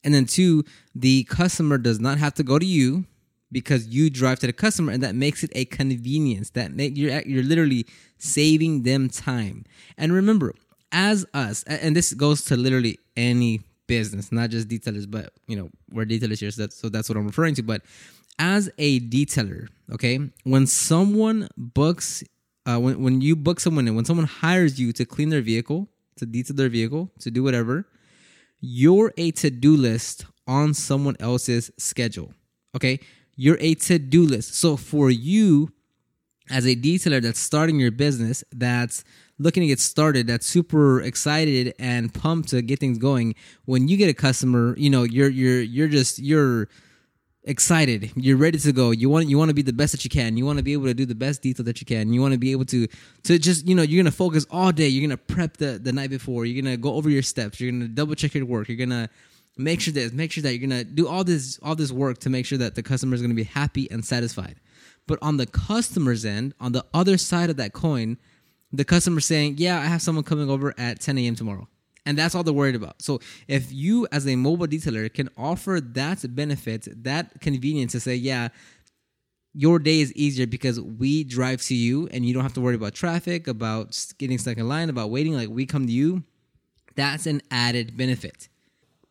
And 0.03 0.15
then 0.15 0.25
two, 0.25 0.65
the 0.95 1.25
customer 1.25 1.77
does 1.77 2.01
not 2.01 2.19
have 2.19 2.35
to 2.35 2.43
go 2.43 2.59
to 2.59 2.67
you 2.67 3.05
because 3.53 3.89
you 3.89 4.11
drive 4.11 4.39
to 4.41 4.47
the 4.47 4.53
customer 4.53 4.93
and 4.93 5.03
that 5.03 5.15
makes 5.15 5.43
it 5.43 5.51
a 5.55 5.65
convenience. 5.65 6.51
That 6.51 6.73
make 6.73 6.97
you're 6.97 7.21
you're 7.23 7.45
literally 7.45 7.87
saving 8.19 8.83
them 8.83 9.09
time. 9.09 9.65
And 9.97 10.13
remember 10.13 10.55
as 10.93 11.27
us 11.35 11.63
and 11.65 11.95
this 11.95 12.13
goes 12.13 12.45
to 12.45 12.57
literally 12.57 12.99
any 13.17 13.61
business 13.87 14.31
not 14.31 14.51
just 14.51 14.69
detailers 14.69 15.11
but 15.11 15.33
you 15.47 15.57
know 15.57 15.69
we're 15.91 16.05
detailers 16.05 16.41
here 16.41 16.51
so 16.51 16.63
that's, 16.63 16.77
so 16.77 16.89
that's 16.89 17.09
what 17.09 17.19
i'm 17.19 17.27
referring 17.27 17.55
to. 17.55 17.63
But 17.63 17.83
as 18.39 18.71
a 18.79 19.01
detailer 19.01 19.69
okay 19.93 20.19
when 20.45 20.67
someone 20.67 21.49
books 21.57 22.25
uh, 22.67 22.79
when, 22.79 23.03
when 23.03 23.21
you 23.21 23.35
book 23.35 23.59
someone 23.61 23.87
and 23.87 23.97
when 23.97 24.05
someone 24.05 24.27
hires 24.27 24.79
you 24.79 24.93
to 24.93 25.05
clean 25.05 25.29
their 25.29 25.41
vehicle 25.41 25.89
to 26.17 26.27
detail 26.27 26.57
their 26.57 26.69
vehicle 26.69 27.11
to 27.19 27.31
do 27.31 27.43
whatever 27.43 27.87
you're 28.61 29.13
a 29.17 29.31
to-do 29.31 29.77
list 29.77 30.27
on 30.47 30.75
someone 30.75 31.17
else's 31.21 31.71
schedule 31.79 32.33
okay 32.77 33.01
you're 33.41 33.57
a 33.59 33.75
to-do 33.75 34.27
list. 34.27 34.55
So 34.55 34.77
for 34.77 35.11
you 35.11 35.73
as 36.51 36.67
a 36.67 36.77
detailer 36.77 37.23
that's 37.23 37.41
starting 37.41 37.81
your 37.81 37.91
business, 37.91 38.45
that's 38.53 39.03
looking 39.39 39.63
to 39.63 39.67
get 39.67 39.81
started, 39.81 40.27
that's 40.27 40.45
super 40.45 41.01
excited 41.01 41.73
and 41.79 42.13
pumped 42.13 42.51
to 42.51 42.61
get 42.61 42.81
things 42.81 42.99
going, 42.99 43.35
when 43.65 43.89
you 43.89 43.97
get 43.97 44.11
a 44.11 44.15
customer, 44.15 44.75
you 44.77 44.91
know, 44.91 45.05
you're 45.05 45.31
you're 45.31 45.63
you're 45.63 45.89
just 45.89 46.19
you're 46.19 46.69
excited. 47.45 48.13
You're 48.15 48.37
ready 48.37 48.59
to 48.59 48.73
go. 48.73 48.91
You 48.91 49.09
want 49.09 49.29
you 49.29 49.39
want 49.39 49.49
to 49.49 49.55
be 49.55 49.63
the 49.63 49.73
best 49.73 49.93
that 49.93 50.05
you 50.05 50.11
can. 50.11 50.37
You 50.37 50.45
want 50.45 50.59
to 50.59 50.63
be 50.63 50.75
able 50.75 50.85
to 50.89 50.95
do 50.95 51.07
the 51.07 51.15
best 51.15 51.41
detail 51.41 51.65
that 51.65 51.81
you 51.81 51.87
can. 51.87 52.13
You 52.13 52.21
want 52.21 52.33
to 52.33 52.39
be 52.39 52.53
able 52.53 52.67
to 52.67 52.89
to 53.23 53.39
just 53.39 53.67
you 53.67 53.75
know 53.75 53.81
you're 53.81 54.03
gonna 54.03 54.13
focus 54.13 54.47
all 54.51 54.71
day. 54.71 54.89
You're 54.89 55.09
gonna 55.09 55.17
prep 55.17 55.57
the 55.57 55.81
the 55.83 55.95
night 55.95 56.11
before. 56.11 56.45
You're 56.45 56.63
gonna 56.63 56.77
go 56.77 56.93
over 56.93 57.09
your 57.09 57.23
steps. 57.23 57.59
You're 57.59 57.73
gonna 57.73 57.89
double 57.89 58.15
check 58.15 58.35
your 58.35 58.45
work. 58.45 58.69
You're 58.69 58.77
gonna 58.77 59.09
make 59.61 59.81
sure 59.81 59.93
this, 59.93 60.13
make 60.13 60.33
sure 60.33 60.43
that 60.43 60.55
you're 60.55 60.67
gonna 60.67 60.85
do 60.85 61.07
all 61.07 61.25
this 61.25 61.59
all 61.63 61.77
this 61.77 61.93
work 61.93 62.19
to 62.19 62.31
make 62.31 62.47
sure 62.47 62.59
that 62.59 62.75
the 62.75 62.83
customer 62.83 63.15
is 63.15 63.23
gonna 63.23 63.35
be 63.35 63.45
happy 63.45 63.91
and 63.91 64.05
satisfied. 64.05 64.57
But 65.07 65.19
on 65.23 65.37
the 65.37 65.47
customer's 65.47 66.25
end, 66.25 66.55
on 66.61 66.73
the 66.73 66.85
other 66.95 67.19
side 67.19 67.51
of 67.51 67.57
that 67.57 67.73
coin, 67.73 68.19
the 68.73 68.85
customer 68.85 69.21
saying, 69.21 69.57
"Yeah, 69.59 69.81
I 69.81 69.87
have 69.87 70.03
someone 70.03 70.25
coming 70.25 70.49
over 70.49 70.75
at 70.79 71.01
10 71.01 71.19
a.m. 71.19 71.35
tomorrow," 71.35 71.69
and 72.07 72.19
that's 72.19 72.35
all 72.35 72.43
they're 72.43 72.55
worried 72.55 72.75
about. 72.75 73.03
So 73.03 73.21
if 73.49 73.73
you, 73.73 74.07
as 74.13 74.27
a 74.27 74.37
mobile 74.37 74.67
detailer, 74.67 75.13
can 75.13 75.29
offer 75.37 75.81
that 75.81 76.35
benefit, 76.35 76.89
that 77.05 77.41
convenience 77.41 77.93
to 77.93 78.01
say, 78.01 78.17
"Yeah." 78.17 78.49
Your 79.53 79.81
day 79.81 80.01
is 80.01 80.13
easier 80.13 80.47
because 80.47 80.81
we 80.81 81.25
drive 81.25 81.61
to 81.63 81.75
you 81.75 82.07
and 82.13 82.25
you 82.25 82.33
don't 82.33 82.45
have 82.45 82.53
to 82.53 82.61
worry 82.61 82.77
about 82.77 82.95
traffic, 82.95 83.49
about 83.49 83.99
getting 84.17 84.39
stuck 84.39 84.59
in 84.59 84.69
line, 84.69 84.89
about 84.89 85.11
waiting. 85.11 85.33
Like 85.33 85.49
we 85.49 85.67
come 85.67 85.89
to 85.89 85.93
you. 85.93 86.23
That's 86.95 87.27
an 87.27 87.43
added 87.51 87.97
benefit 87.97 88.49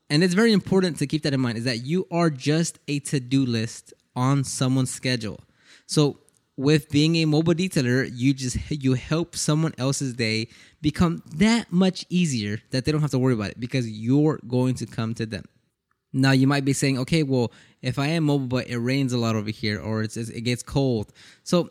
and 0.10 0.24
it's 0.24 0.34
very 0.34 0.54
important 0.54 0.98
to 0.98 1.08
keep 1.08 1.24
that 1.24 1.34
in 1.34 1.40
mind 1.40 1.58
is 1.58 1.66
that 1.66 1.86
you 1.86 2.08
are 2.12 2.30
just 2.30 2.80
a 2.88 3.00
to-do 3.00 3.46
list 3.46 3.94
on 4.16 4.44
someone's 4.44 4.92
schedule. 4.92 5.40
So 5.86 6.20
with 6.60 6.90
being 6.90 7.16
a 7.16 7.26
mobile 7.26 7.54
detailer 7.54 8.10
you 8.14 8.34
just 8.34 8.58
you 8.70 8.94
help 8.94 9.34
someone 9.34 9.74
else's 9.78 10.14
day 10.14 10.46
become 10.82 11.24
that 11.34 11.72
much 11.72 12.06
easier 12.10 12.60
that 12.72 12.84
they 12.84 12.92
don't 12.92 13.00
have 13.00 13.12
to 13.12 13.18
worry 13.18 13.34
about 13.34 13.52
it 13.52 13.60
because 13.60 13.90
you're 13.90 14.38
going 14.46 14.76
to 14.76 14.86
come 14.86 15.14
to 15.14 15.26
them. 15.26 15.46
Now 16.12 16.32
you 16.32 16.48
might 16.48 16.66
be 16.66 16.74
saying 16.74 17.00
okay 17.00 17.24
well 17.24 17.54
if 17.82 17.98
i 17.98 18.08
am 18.08 18.26
mobile 18.26 18.48
but 18.48 18.68
it 18.68 18.78
rains 18.78 19.14
a 19.14 19.18
lot 19.18 19.38
over 19.38 19.52
here 19.52 19.80
or 19.80 20.04
it's, 20.04 20.18
it 20.18 20.42
gets 20.42 20.62
cold. 20.62 21.14
So 21.44 21.70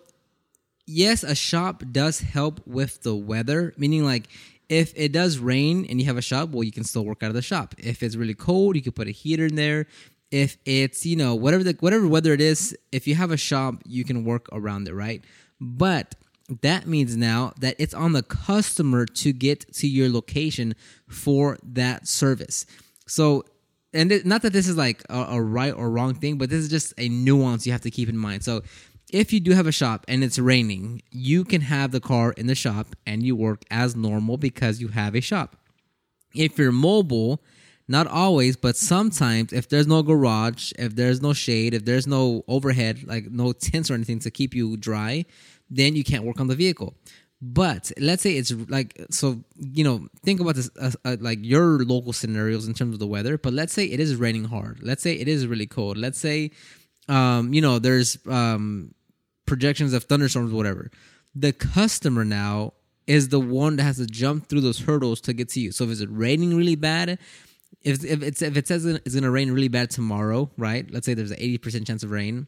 yes 0.87 1.23
a 1.23 1.35
shop 1.35 1.83
does 1.93 2.21
help 2.21 2.67
with 2.67 3.03
the 3.03 3.15
weather 3.15 3.75
meaning 3.77 4.07
like 4.07 4.29
if 4.69 4.93
it 4.97 5.13
does 5.13 5.39
rain 5.39 5.87
and 5.89 6.01
you 6.01 6.07
have 6.07 6.17
a 6.17 6.23
shop, 6.23 6.51
well, 6.51 6.63
you 6.63 6.73
can 6.73 6.85
still 6.85 7.05
work 7.05 7.23
out 7.23 7.29
of 7.29 7.35
the 7.35 7.43
shop. 7.43 7.75
If 7.79 8.03
it's 8.03 8.17
really 8.17 8.35
cold, 8.35 8.77
you 8.77 8.83
can 8.83 8.93
put 8.93 9.09
a 9.09 9.13
heater 9.13 9.47
in 9.47 9.55
there. 9.55 9.87
If 10.31 10.59
it's 10.67 11.07
you 11.07 11.17
know 11.17 11.35
whatever 11.35 11.65
the 11.65 11.77
whatever 11.81 12.07
weather 12.07 12.35
it 12.35 12.41
is, 12.41 12.77
if 12.93 13.07
you 13.07 13.15
have 13.15 13.31
a 13.31 13.37
shop, 13.37 13.77
you 13.87 14.05
can 14.05 14.25
work 14.25 14.47
around 14.53 14.87
it, 14.87 14.95
right? 14.95 15.25
But 15.59 16.15
that 16.63 16.87
means 16.87 17.17
now 17.17 17.53
that 17.61 17.77
it's 17.79 17.95
on 17.95 18.13
the 18.13 18.23
customer 18.23 19.07
to 19.07 19.33
get 19.33 19.73
to 19.75 19.89
your 19.89 20.09
location 20.09 20.75
for 21.09 21.59
that 21.63 22.07
service. 22.09 22.67
So, 23.07 23.45
and 23.93 24.13
it, 24.13 24.27
not 24.27 24.43
that 24.43 24.53
this 24.53 24.69
is 24.69 24.77
like 24.77 25.03
a, 25.09 25.19
a 25.31 25.43
right 25.43 25.73
or 25.73 25.91
wrong 25.91 26.15
thing, 26.15 26.39
but 26.39 26.51
this 26.51 26.61
is 26.61 26.69
just 26.69 26.95
a 26.99 27.09
nuance 27.09 27.67
you 27.67 27.73
have 27.73 27.83
to 27.83 27.91
keep 27.91 28.09
in 28.09 28.17
mind. 28.17 28.45
So, 28.45 28.63
if 29.11 29.33
you 29.33 29.41
do 29.41 29.53
have 29.53 29.67
a 29.67 29.73
shop 29.73 30.05
and 30.09 30.23
it's 30.23 30.39
raining, 30.39 31.03
you 31.11 31.45
can 31.45 31.63
have 31.63 31.93
the 31.93 32.01
car 32.01 32.33
in 32.33 32.47
the 32.47 32.55
shop 32.55 32.95
and 33.07 33.23
you 33.23 33.35
work 33.35 33.63
as 33.71 33.97
normal 33.97 34.37
because 34.37 34.81
you 34.81 34.89
have 34.89 35.15
a 35.15 35.21
shop. 35.21 35.57
If 36.35 36.59
you're 36.59 36.73
mobile, 36.73 37.43
not 37.89 38.07
always, 38.07 38.57
but 38.57 38.77
sometimes 38.77 39.53
if 39.53 39.69
there's 39.69 39.87
no 39.87 40.03
garage, 40.03 40.73
if 40.79 40.95
there's 40.95 41.23
no 41.23 41.33
shade, 41.33 41.73
if 41.73 41.87
there's 41.87 42.07
no 42.07 42.45
overhead, 42.47 43.05
like 43.07 43.31
no 43.31 43.53
tents 43.53 43.91
or 43.91 43.95
anything 43.95 44.19
to 44.21 44.31
keep 44.31 44.55
you 44.55 44.77
dry, 44.77 45.25
then 45.71 45.97
you 45.97 46.05
can't 46.05 46.25
work 46.25 46.39
on 46.39 46.49
the 46.49 46.55
vehicle. 46.55 46.95
But 47.41 47.93
let's 47.99 48.23
say 48.23 48.33
it's 48.33 48.53
like 48.69 49.01
so, 49.11 49.43
you 49.57 49.85
know, 49.85 50.09
think 50.25 50.41
about 50.41 50.57
this 50.57 50.71
uh, 50.79 50.91
uh, 51.05 51.17
like 51.21 51.39
your 51.41 51.79
local 51.85 52.13
scenarios 52.13 52.67
in 52.67 52.75
terms 52.75 52.95
of 52.95 52.99
the 52.99 53.07
weather. 53.07 53.39
But 53.39 53.53
let's 53.53 53.73
say 53.73 53.85
it 53.85 54.01
is 54.01 54.17
raining 54.17 54.45
hard. 54.45 54.81
Let's 54.83 55.03
say 55.03 55.15
it 55.15 55.29
is 55.29 55.47
really 55.47 55.67
cold. 55.67 55.97
Let's 55.97 56.19
say, 56.19 56.51
um, 57.09 57.55
you 57.55 57.63
know, 57.63 57.79
there's 57.79 58.19
um, 58.27 58.93
projections 59.49 59.93
of 59.95 60.05
thunderstorms, 60.05 60.53
whatever. 60.53 60.91
The 61.35 61.53
customer 61.53 62.25
now 62.25 62.75
is 63.07 63.29
the 63.29 63.41
one 63.41 63.77
that 63.77 63.85
has 63.85 63.97
to 63.97 64.07
jump 64.07 64.49
through 64.49 64.61
those 64.61 64.81
hurdles 64.81 65.21
to 65.23 65.33
get 65.33 65.49
to 65.51 65.61
you. 65.61 65.73
So 65.73 65.85
if 65.85 65.91
it's 65.91 66.05
raining 66.05 66.57
really 66.57 66.77
bad, 66.77 67.19
if 67.83 68.05
if 68.05 68.23
it's 68.23 68.43
if 68.43 68.57
it 68.57 68.69
says 68.69 68.85
it's 68.85 69.15
going 69.15 69.25
to 69.25 69.31
rain 69.31 69.51
really 69.51 69.69
bad 69.69 69.91
tomorrow, 69.91 70.51
right? 70.57 70.85
Let's 70.93 71.07
say 71.07 71.15
there's 71.15 71.31
an 71.31 71.41
eighty 71.41 71.59
percent 71.59 71.87
chance 71.87 72.03
of 72.05 72.11
rain. 72.11 72.47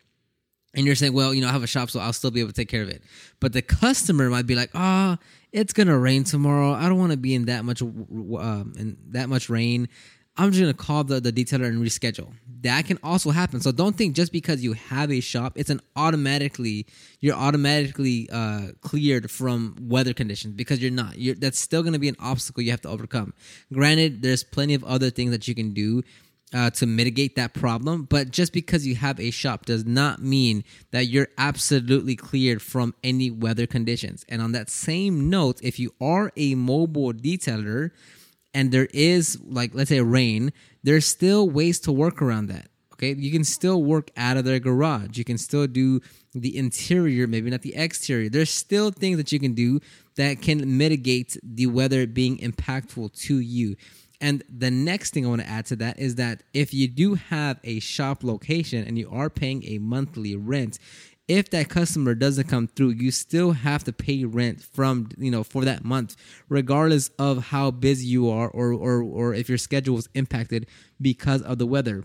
and 0.74 0.86
you're 0.86 0.94
saying, 0.94 1.12
well, 1.12 1.34
you 1.34 1.40
know, 1.40 1.48
I 1.48 1.52
have 1.52 1.64
a 1.64 1.66
shop, 1.66 1.90
so 1.90 1.98
I'll 2.00 2.12
still 2.12 2.30
be 2.30 2.40
able 2.40 2.50
to 2.50 2.54
take 2.54 2.68
care 2.68 2.82
of 2.82 2.88
it. 2.88 3.02
But 3.40 3.52
the 3.52 3.62
customer 3.62 4.30
might 4.30 4.46
be 4.46 4.54
like, 4.54 4.70
ah, 4.74 5.18
oh, 5.18 5.24
it's 5.52 5.72
gonna 5.72 5.98
rain 5.98 6.24
tomorrow. 6.24 6.72
I 6.72 6.88
don't 6.88 6.98
want 6.98 7.12
to 7.12 7.18
be 7.18 7.34
in 7.34 7.46
that 7.46 7.64
much 7.64 7.82
um, 7.82 8.72
in 8.78 8.96
that 9.10 9.28
much 9.28 9.50
rain. 9.50 9.88
I'm 10.36 10.50
just 10.52 10.60
gonna 10.60 10.74
call 10.74 11.04
the, 11.04 11.20
the 11.20 11.32
detailer 11.32 11.66
and 11.66 11.84
reschedule. 11.84 12.32
That 12.62 12.84
can 12.86 12.98
also 13.02 13.30
happen. 13.30 13.60
So 13.60 13.72
don't 13.72 13.96
think 13.96 14.14
just 14.14 14.32
because 14.32 14.62
you 14.62 14.74
have 14.74 15.10
a 15.10 15.20
shop, 15.20 15.54
it's 15.56 15.70
an 15.70 15.80
automatically 15.96 16.86
you're 17.20 17.36
automatically 17.36 18.28
uh, 18.30 18.68
cleared 18.80 19.30
from 19.30 19.76
weather 19.80 20.14
conditions 20.14 20.54
because 20.54 20.80
you're 20.80 20.90
not. 20.90 21.18
You're, 21.18 21.34
that's 21.34 21.58
still 21.58 21.82
gonna 21.82 21.98
be 21.98 22.08
an 22.08 22.16
obstacle 22.20 22.62
you 22.62 22.70
have 22.70 22.80
to 22.82 22.88
overcome. 22.88 23.34
Granted, 23.72 24.22
there's 24.22 24.44
plenty 24.44 24.74
of 24.74 24.84
other 24.84 25.10
things 25.10 25.30
that 25.30 25.46
you 25.48 25.54
can 25.54 25.72
do 25.72 26.02
uh, 26.52 26.70
to 26.70 26.86
mitigate 26.86 27.36
that 27.36 27.54
problem. 27.54 28.04
But 28.04 28.30
just 28.30 28.52
because 28.52 28.86
you 28.86 28.96
have 28.96 29.20
a 29.20 29.30
shop 29.30 29.66
does 29.66 29.84
not 29.84 30.22
mean 30.22 30.64
that 30.90 31.06
you're 31.06 31.28
absolutely 31.38 32.16
cleared 32.16 32.62
from 32.62 32.94
any 33.04 33.30
weather 33.30 33.66
conditions. 33.66 34.24
And 34.28 34.42
on 34.42 34.52
that 34.52 34.70
same 34.70 35.30
note, 35.30 35.60
if 35.62 35.78
you 35.78 35.94
are 36.00 36.32
a 36.36 36.54
mobile 36.54 37.12
detailer 37.12 37.90
and 38.54 38.72
there 38.72 38.88
is, 38.92 39.38
like, 39.42 39.74
let's 39.74 39.90
say 39.90 40.00
rain, 40.00 40.52
there's 40.82 41.06
still 41.06 41.48
ways 41.48 41.80
to 41.80 41.92
work 41.92 42.20
around 42.20 42.46
that. 42.46 42.66
Okay, 42.94 43.14
you 43.14 43.32
can 43.32 43.44
still 43.44 43.82
work 43.82 44.10
out 44.16 44.36
of 44.36 44.44
their 44.44 44.58
garage. 44.58 45.16
You 45.16 45.24
can 45.24 45.38
still 45.38 45.66
do 45.66 46.00
the 46.34 46.56
interior, 46.56 47.26
maybe 47.26 47.48
not 47.50 47.62
the 47.62 47.74
exterior. 47.74 48.28
There's 48.28 48.50
still 48.50 48.90
things 48.90 49.16
that 49.16 49.32
you 49.32 49.40
can 49.40 49.54
do 49.54 49.80
that 50.16 50.42
can 50.42 50.76
mitigate 50.76 51.38
the 51.42 51.66
weather 51.66 52.06
being 52.06 52.36
impactful 52.38 53.18
to 53.22 53.38
you. 53.38 53.76
And 54.20 54.44
the 54.54 54.70
next 54.70 55.14
thing 55.14 55.24
I 55.24 55.30
want 55.30 55.40
to 55.40 55.48
add 55.48 55.64
to 55.66 55.76
that 55.76 55.98
is 55.98 56.16
that 56.16 56.42
if 56.52 56.74
you 56.74 56.88
do 56.88 57.14
have 57.14 57.58
a 57.64 57.80
shop 57.80 58.22
location 58.22 58.86
and 58.86 58.98
you 58.98 59.08
are 59.10 59.30
paying 59.30 59.64
a 59.64 59.78
monthly 59.78 60.36
rent, 60.36 60.78
if 61.30 61.48
that 61.50 61.68
customer 61.68 62.16
doesn't 62.16 62.48
come 62.48 62.66
through, 62.66 62.88
you 62.88 63.12
still 63.12 63.52
have 63.52 63.84
to 63.84 63.92
pay 63.92 64.24
rent 64.24 64.60
from 64.60 65.08
you 65.16 65.30
know 65.30 65.44
for 65.44 65.64
that 65.64 65.84
month, 65.84 66.16
regardless 66.48 67.08
of 67.20 67.46
how 67.46 67.70
busy 67.70 68.06
you 68.06 68.28
are 68.28 68.48
or 68.48 68.72
or 68.72 69.00
or 69.00 69.32
if 69.32 69.48
your 69.48 69.56
schedule 69.56 69.96
is 69.96 70.08
impacted 70.14 70.66
because 71.00 71.40
of 71.42 71.58
the 71.58 71.66
weather. 71.66 72.02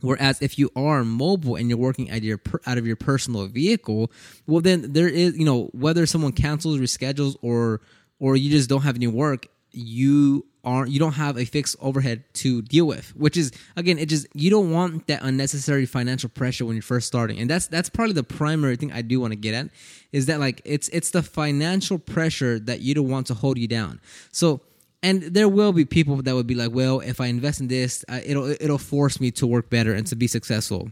Whereas 0.00 0.40
if 0.40 0.58
you 0.58 0.70
are 0.74 1.04
mobile 1.04 1.56
and 1.56 1.68
you're 1.68 1.78
working 1.78 2.10
of 2.10 2.24
your 2.24 2.40
out 2.66 2.78
of 2.78 2.86
your 2.86 2.96
personal 2.96 3.46
vehicle, 3.46 4.10
well 4.46 4.62
then 4.62 4.92
there 4.92 5.08
is 5.08 5.36
you 5.36 5.44
know 5.44 5.68
whether 5.74 6.06
someone 6.06 6.32
cancels, 6.32 6.78
reschedules, 6.78 7.36
or 7.42 7.82
or 8.18 8.36
you 8.36 8.48
just 8.48 8.70
don't 8.70 8.82
have 8.82 8.96
any 8.96 9.06
work, 9.06 9.48
you 9.76 10.46
aren't 10.64 10.90
you 10.90 10.98
don't 10.98 11.12
have 11.12 11.38
a 11.38 11.44
fixed 11.44 11.76
overhead 11.80 12.24
to 12.32 12.60
deal 12.62 12.86
with 12.86 13.14
which 13.16 13.36
is 13.36 13.52
again 13.76 13.98
it 13.98 14.06
just 14.06 14.26
you 14.34 14.50
don't 14.50 14.72
want 14.72 15.06
that 15.06 15.22
unnecessary 15.22 15.86
financial 15.86 16.28
pressure 16.28 16.64
when 16.64 16.74
you're 16.74 16.82
first 16.82 17.06
starting. 17.06 17.38
And 17.38 17.48
that's 17.48 17.68
that's 17.68 17.88
probably 17.88 18.14
the 18.14 18.24
primary 18.24 18.76
thing 18.76 18.92
i 18.92 19.02
do 19.02 19.20
want 19.20 19.32
to 19.32 19.36
get 19.36 19.54
at 19.54 19.68
is 20.12 20.26
that 20.26 20.40
like 20.40 20.60
it's 20.64 20.88
it's 20.88 21.10
the 21.10 21.22
financial 21.22 21.98
pressure 21.98 22.58
that 22.58 22.80
you 22.80 22.94
don't 22.94 23.08
want 23.08 23.28
to 23.28 23.34
hold 23.34 23.58
you 23.58 23.68
down. 23.68 24.00
So 24.32 24.60
and 25.02 25.22
there 25.22 25.48
will 25.48 25.72
be 25.72 25.84
people 25.84 26.16
that 26.16 26.34
would 26.34 26.46
be 26.46 26.54
like 26.54 26.72
well 26.72 27.00
if 27.00 27.20
i 27.20 27.26
invest 27.26 27.60
in 27.60 27.68
this 27.68 28.04
uh, 28.08 28.20
it'll 28.24 28.50
it'll 28.60 28.78
force 28.78 29.20
me 29.20 29.30
to 29.32 29.46
work 29.46 29.70
better 29.70 29.92
and 29.92 30.06
to 30.08 30.16
be 30.16 30.26
successful. 30.26 30.90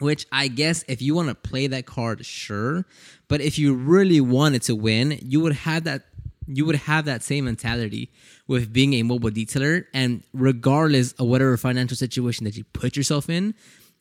Which 0.00 0.26
I 0.30 0.46
guess 0.48 0.84
if 0.86 1.02
you 1.02 1.14
want 1.14 1.28
to 1.28 1.34
play 1.34 1.66
that 1.66 1.84
card, 1.84 2.24
sure. 2.24 2.84
But 3.26 3.40
if 3.40 3.58
you 3.58 3.74
really 3.74 4.20
wanted 4.20 4.62
to 4.62 4.76
win, 4.76 5.18
you 5.20 5.40
would 5.40 5.54
have 5.54 5.84
that 5.84 6.07
you 6.48 6.64
would 6.64 6.76
have 6.76 7.04
that 7.04 7.22
same 7.22 7.44
mentality 7.44 8.10
with 8.46 8.72
being 8.72 8.94
a 8.94 9.02
mobile 9.02 9.30
detailer. 9.30 9.84
And 9.92 10.22
regardless 10.32 11.12
of 11.12 11.26
whatever 11.26 11.56
financial 11.56 11.96
situation 11.96 12.44
that 12.44 12.56
you 12.56 12.64
put 12.72 12.96
yourself 12.96 13.28
in, 13.28 13.54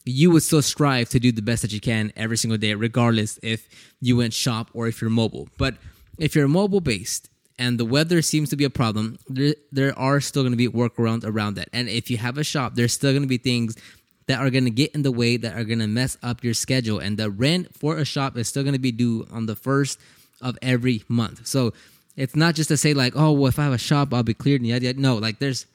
you 0.06 0.32
would 0.32 0.44
still 0.44 0.62
strive 0.62 1.10
to 1.10 1.20
do 1.20 1.32
the 1.32 1.42
best 1.42 1.62
that 1.64 1.74
you 1.74 1.82
can 1.82 2.14
every 2.16 2.38
single 2.38 2.58
day, 2.58 2.74
regardless 2.74 3.38
if 3.44 3.68
you 4.00 4.16
went 4.16 4.34
shop 4.34 4.72
or 4.74 4.88
if 4.88 5.02
you're 5.02 5.10
mobile. 5.10 5.50
But 5.58 5.76
if 6.18 6.36
you're 6.36 6.48
mobile 6.48 6.80
based 6.80 7.30
and 7.60 7.78
the 7.78 7.86
weather 7.86 8.22
seems 8.22 8.50
to 8.52 8.56
be 8.56 8.64
a 8.64 8.70
problem, 8.70 9.20
there, 9.28 9.56
there 9.72 9.98
are 10.00 10.22
still 10.22 10.44
going 10.44 10.54
to 10.54 10.58
be 10.58 10.70
workarounds 10.70 11.26
around 11.26 11.56
that. 11.56 11.68
And 11.74 11.90
if 11.90 12.10
you 12.10 12.18
have 12.18 12.38
a 12.38 12.44
shop, 12.44 12.76
there's 12.76 12.94
still 12.94 13.12
going 13.12 13.24
to 13.24 13.28
be 13.28 13.38
things 13.38 13.76
that 14.28 14.40
are 14.40 14.50
going 14.50 14.66
to 14.66 14.72
get 14.72 14.94
in 14.94 15.02
the 15.02 15.12
way 15.12 15.36
that 15.38 15.58
are 15.58 15.64
going 15.66 15.80
to 15.80 15.88
mess 15.88 16.18
up 16.24 16.44
your 16.44 16.54
schedule. 16.54 17.00
And 17.00 17.18
the 17.18 17.30
rent 17.30 17.76
for 17.76 17.98
a 17.98 18.06
shop 18.06 18.38
is 18.38 18.48
still 18.48 18.64
going 18.64 18.74
to 18.74 18.80
be 18.80 18.92
due 18.92 19.28
on 19.32 19.46
the 19.46 19.56
first 19.56 20.00
of 20.42 20.58
every 20.62 21.04
month. 21.08 21.48
So 21.48 21.74
it's 22.18 22.36
not 22.36 22.56
just 22.56 22.70
to 22.70 22.78
say 22.78 22.94
like, 22.94 23.14
oh, 23.16 23.32
well, 23.32 23.48
if 23.48 23.60
I 23.60 23.64
have 23.64 23.74
a 23.74 23.78
shop, 23.78 24.14
I'll 24.14 24.24
be 24.24 24.34
cleared 24.34 24.62
and 24.62 24.68
yada 24.68 24.88
yada. 24.88 25.00
No, 25.00 25.16
like 25.16 25.40
there's 25.40 25.68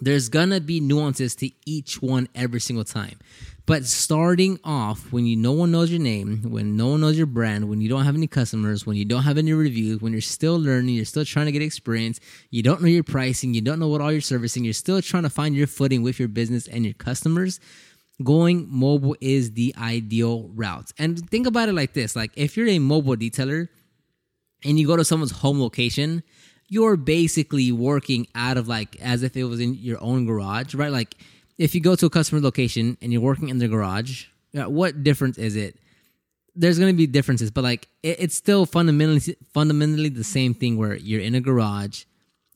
there's 0.00 0.28
gonna 0.28 0.60
be 0.60 0.80
nuances 0.80 1.34
to 1.36 1.50
each 1.64 2.02
one 2.02 2.28
every 2.34 2.60
single 2.60 2.84
time. 2.84 3.18
But 3.64 3.84
starting 3.84 4.58
off, 4.64 5.12
when 5.12 5.26
you 5.26 5.36
no 5.36 5.52
one 5.52 5.70
knows 5.70 5.90
your 5.90 6.00
name, 6.00 6.42
when 6.50 6.76
no 6.76 6.88
one 6.88 7.02
knows 7.02 7.16
your 7.16 7.26
brand, 7.26 7.68
when 7.68 7.80
you 7.80 7.88
don't 7.88 8.04
have 8.04 8.16
any 8.16 8.26
customers, 8.26 8.86
when 8.86 8.96
you 8.96 9.04
don't 9.04 9.24
have 9.24 9.38
any 9.38 9.52
reviews, 9.52 10.00
when 10.00 10.12
you're 10.12 10.22
still 10.22 10.58
learning, 10.58 10.94
you're 10.94 11.04
still 11.04 11.24
trying 11.24 11.46
to 11.46 11.52
get 11.52 11.62
experience, 11.62 12.18
you 12.50 12.62
don't 12.62 12.80
know 12.80 12.88
your 12.88 13.04
pricing, 13.04 13.54
you 13.54 13.60
don't 13.60 13.78
know 13.78 13.88
what 13.88 14.00
all 14.00 14.10
you're 14.10 14.20
servicing, 14.22 14.64
you're 14.64 14.72
still 14.72 15.02
trying 15.02 15.24
to 15.24 15.30
find 15.30 15.54
your 15.54 15.66
footing 15.66 16.02
with 16.02 16.18
your 16.18 16.28
business 16.28 16.66
and 16.66 16.84
your 16.84 16.94
customers. 16.94 17.60
Going 18.24 18.66
mobile 18.68 19.16
is 19.20 19.52
the 19.52 19.74
ideal 19.78 20.48
route. 20.54 20.90
And 20.98 21.28
think 21.30 21.46
about 21.46 21.68
it 21.68 21.74
like 21.74 21.92
this: 21.92 22.16
like 22.16 22.32
if 22.34 22.56
you're 22.56 22.68
a 22.68 22.80
mobile 22.80 23.16
detailer, 23.16 23.68
and 24.64 24.78
you 24.78 24.86
go 24.86 24.96
to 24.96 25.04
someone's 25.04 25.32
home 25.32 25.60
location, 25.60 26.22
you're 26.68 26.96
basically 26.96 27.72
working 27.72 28.26
out 28.34 28.56
of 28.56 28.68
like 28.68 29.00
as 29.00 29.22
if 29.22 29.36
it 29.36 29.44
was 29.44 29.60
in 29.60 29.74
your 29.74 30.02
own 30.02 30.26
garage, 30.26 30.74
right? 30.74 30.92
Like 30.92 31.16
if 31.56 31.74
you 31.74 31.80
go 31.80 31.96
to 31.96 32.06
a 32.06 32.10
customer 32.10 32.40
location 32.40 32.96
and 33.00 33.12
you're 33.12 33.22
working 33.22 33.48
in 33.48 33.58
their 33.58 33.68
garage, 33.68 34.26
what 34.52 35.02
difference 35.02 35.38
is 35.38 35.56
it? 35.56 35.78
There's 36.54 36.78
going 36.78 36.92
to 36.92 36.96
be 36.96 37.06
differences, 37.06 37.50
but 37.50 37.62
like 37.62 37.88
it, 38.02 38.20
it's 38.20 38.34
still 38.34 38.66
fundamentally 38.66 39.36
fundamentally 39.52 40.08
the 40.08 40.24
same 40.24 40.54
thing 40.54 40.76
where 40.76 40.96
you're 40.96 41.20
in 41.20 41.34
a 41.34 41.40
garage, 41.40 42.04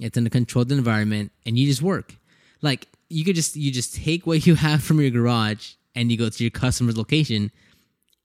it's 0.00 0.16
in 0.16 0.26
a 0.26 0.30
controlled 0.30 0.72
environment, 0.72 1.30
and 1.46 1.56
you 1.56 1.66
just 1.66 1.82
work. 1.82 2.16
Like 2.62 2.88
you 3.08 3.24
could 3.24 3.36
just 3.36 3.54
you 3.54 3.70
just 3.70 3.94
take 3.94 4.26
what 4.26 4.44
you 4.44 4.54
have 4.66 4.82
from 4.82 5.00
your 5.00 5.10
garage 5.10 5.74
and 5.94 6.10
you 6.10 6.18
go 6.18 6.28
to 6.28 6.42
your 6.42 6.50
customer's 6.50 6.96
location, 6.96 7.52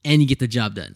and 0.03 0.22
you 0.22 0.27
get 0.27 0.39
the 0.39 0.48
job 0.48 0.74
done. 0.74 0.96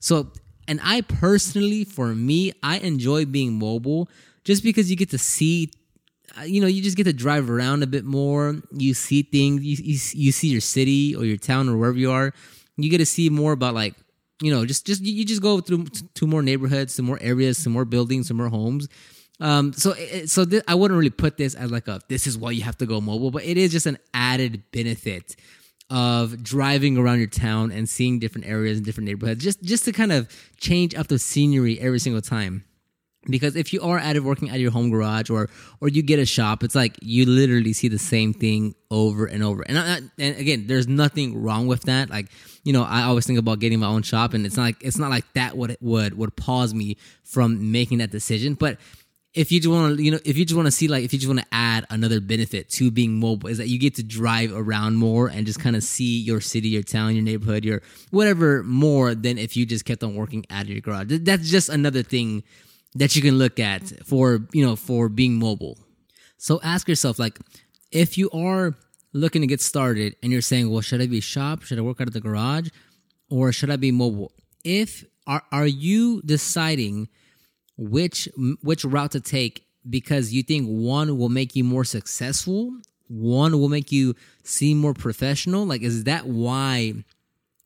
So 0.00 0.30
and 0.68 0.80
I 0.84 1.00
personally, 1.00 1.84
for 1.84 2.14
me, 2.14 2.52
I 2.62 2.78
enjoy 2.78 3.24
being 3.24 3.58
mobile 3.58 4.08
just 4.44 4.62
because 4.62 4.90
you 4.90 4.96
get 4.96 5.10
to 5.10 5.18
see 5.18 5.70
uh, 6.38 6.42
you 6.42 6.60
know 6.60 6.66
you 6.66 6.82
just 6.82 6.96
get 6.96 7.04
to 7.04 7.12
drive 7.12 7.50
around 7.50 7.82
a 7.82 7.86
bit 7.86 8.04
more. 8.04 8.60
You 8.72 8.94
see 8.94 9.22
things 9.22 9.64
you, 9.64 9.76
you, 9.82 9.98
you, 10.12 10.32
see 10.32 10.48
your 10.48 10.60
city 10.60 11.16
or 11.16 11.24
your 11.24 11.38
town 11.38 11.68
or 11.68 11.76
wherever 11.78 11.98
you 11.98 12.10
are. 12.10 12.34
You 12.76 12.90
get 12.90 12.98
to 12.98 13.06
see 13.06 13.30
more 13.30 13.52
about 13.52 13.74
like 13.74 13.94
you 14.42 14.52
know 14.52 14.64
just 14.66 14.86
just 14.86 15.02
you 15.02 15.24
just 15.24 15.42
go 15.42 15.60
through 15.60 15.86
to 16.14 16.26
more 16.26 16.42
neighborhoods 16.42 16.94
to 16.96 17.02
more 17.02 17.18
areas 17.20 17.58
some 17.58 17.72
more 17.72 17.86
buildings 17.86 18.28
some 18.28 18.36
more 18.36 18.48
homes. 18.48 18.88
Um 19.40 19.72
so 19.72 19.94
so 20.26 20.44
th- 20.44 20.64
i 20.66 20.74
wouldn't 20.74 20.98
really 20.98 21.10
put 21.10 21.36
this 21.36 21.54
as 21.54 21.70
like 21.70 21.86
a 21.86 22.00
this 22.08 22.26
is 22.26 22.36
why 22.36 22.50
you 22.50 22.62
have 22.62 22.76
to 22.78 22.86
go 22.86 23.00
mobile 23.00 23.30
but 23.30 23.44
it 23.44 23.56
is 23.56 23.70
just 23.70 23.86
an 23.86 23.96
added 24.12 24.64
benefit 24.72 25.36
of 25.90 26.42
driving 26.42 26.98
around 26.98 27.18
your 27.18 27.28
town 27.28 27.72
and 27.72 27.88
seeing 27.88 28.18
different 28.18 28.46
areas 28.46 28.76
and 28.76 28.84
different 28.84 29.06
neighborhoods 29.06 29.42
just 29.42 29.62
just 29.62 29.84
to 29.84 29.92
kind 29.92 30.12
of 30.12 30.28
change 30.58 30.94
up 30.94 31.08
the 31.08 31.18
scenery 31.18 31.80
every 31.80 31.98
single 31.98 32.20
time. 32.20 32.64
Because 33.26 33.56
if 33.56 33.72
you 33.72 33.82
are 33.82 33.98
out 33.98 34.16
of 34.16 34.24
working 34.24 34.48
at 34.48 34.60
your 34.60 34.70
home 34.70 34.90
garage 34.90 35.30
or 35.30 35.48
or 35.80 35.88
you 35.88 36.02
get 36.02 36.18
a 36.18 36.26
shop 36.26 36.62
it's 36.62 36.74
like 36.74 36.96
you 37.00 37.24
literally 37.24 37.72
see 37.72 37.88
the 37.88 37.98
same 37.98 38.34
thing 38.34 38.74
over 38.90 39.26
and 39.26 39.42
over. 39.42 39.62
And, 39.62 39.78
I, 39.78 39.96
and 40.18 40.36
again 40.36 40.66
there's 40.66 40.88
nothing 40.88 41.42
wrong 41.42 41.66
with 41.66 41.82
that. 41.84 42.10
Like 42.10 42.28
you 42.64 42.72
know 42.72 42.82
i 42.82 43.04
always 43.04 43.26
think 43.26 43.38
about 43.38 43.60
getting 43.60 43.78
my 43.78 43.86
own 43.86 44.02
shop 44.02 44.34
and 44.34 44.44
it's 44.44 44.56
not 44.56 44.64
like 44.64 44.76
it's 44.82 44.98
not 44.98 45.08
like 45.08 45.24
that 45.32 45.56
would 45.56 45.78
would 45.80 46.18
would 46.18 46.36
pause 46.36 46.74
me 46.74 46.98
from 47.24 47.72
making 47.72 47.98
that 47.98 48.10
decision. 48.10 48.54
But 48.54 48.78
if 49.34 49.52
you 49.52 49.60
just 49.60 49.70
want 49.70 49.96
to, 49.96 50.02
you 50.02 50.10
know, 50.10 50.18
if 50.24 50.36
you 50.38 50.44
just 50.44 50.56
want 50.56 50.66
to 50.66 50.72
see, 50.72 50.88
like, 50.88 51.04
if 51.04 51.12
you 51.12 51.18
just 51.18 51.28
want 51.28 51.40
to 51.40 51.46
add 51.52 51.86
another 51.90 52.20
benefit 52.20 52.70
to 52.70 52.90
being 52.90 53.20
mobile, 53.20 53.48
is 53.48 53.58
that 53.58 53.68
you 53.68 53.78
get 53.78 53.94
to 53.96 54.02
drive 54.02 54.52
around 54.54 54.96
more 54.96 55.28
and 55.28 55.46
just 55.46 55.60
kind 55.60 55.76
of 55.76 55.82
see 55.82 56.18
your 56.20 56.40
city, 56.40 56.68
your 56.68 56.82
town, 56.82 57.14
your 57.14 57.24
neighborhood, 57.24 57.64
your 57.64 57.82
whatever 58.10 58.62
more 58.62 59.14
than 59.14 59.38
if 59.38 59.56
you 59.56 59.66
just 59.66 59.84
kept 59.84 60.02
on 60.02 60.14
working 60.14 60.46
out 60.50 60.62
of 60.62 60.70
your 60.70 60.80
garage. 60.80 61.06
That's 61.08 61.50
just 61.50 61.68
another 61.68 62.02
thing 62.02 62.42
that 62.94 63.14
you 63.14 63.22
can 63.22 63.38
look 63.38 63.60
at 63.60 64.06
for, 64.06 64.46
you 64.52 64.64
know, 64.64 64.76
for 64.76 65.08
being 65.08 65.38
mobile. 65.38 65.78
So 66.38 66.60
ask 66.62 66.88
yourself, 66.88 67.18
like, 67.18 67.38
if 67.92 68.16
you 68.16 68.30
are 68.30 68.74
looking 69.12 69.42
to 69.42 69.46
get 69.46 69.60
started 69.60 70.16
and 70.22 70.32
you're 70.32 70.40
saying, 70.40 70.70
well, 70.70 70.80
should 70.80 71.02
I 71.02 71.06
be 71.06 71.20
shop? 71.20 71.62
Should 71.62 71.78
I 71.78 71.82
work 71.82 72.00
out 72.00 72.08
of 72.08 72.14
the 72.14 72.20
garage? 72.20 72.68
Or 73.30 73.52
should 73.52 73.70
I 73.70 73.76
be 73.76 73.92
mobile? 73.92 74.32
If, 74.64 75.04
are, 75.26 75.42
are 75.52 75.66
you 75.66 76.22
deciding, 76.22 77.08
which 77.78 78.28
which 78.60 78.84
route 78.84 79.12
to 79.12 79.20
take 79.20 79.64
because 79.88 80.34
you 80.34 80.42
think 80.42 80.66
one 80.66 81.16
will 81.16 81.30
make 81.30 81.56
you 81.56 81.64
more 81.64 81.84
successful, 81.84 82.76
one 83.06 83.58
will 83.58 83.70
make 83.70 83.90
you 83.90 84.14
seem 84.42 84.78
more 84.78 84.92
professional? 84.92 85.64
Like, 85.64 85.82
is 85.82 86.04
that 86.04 86.26
why 86.26 86.94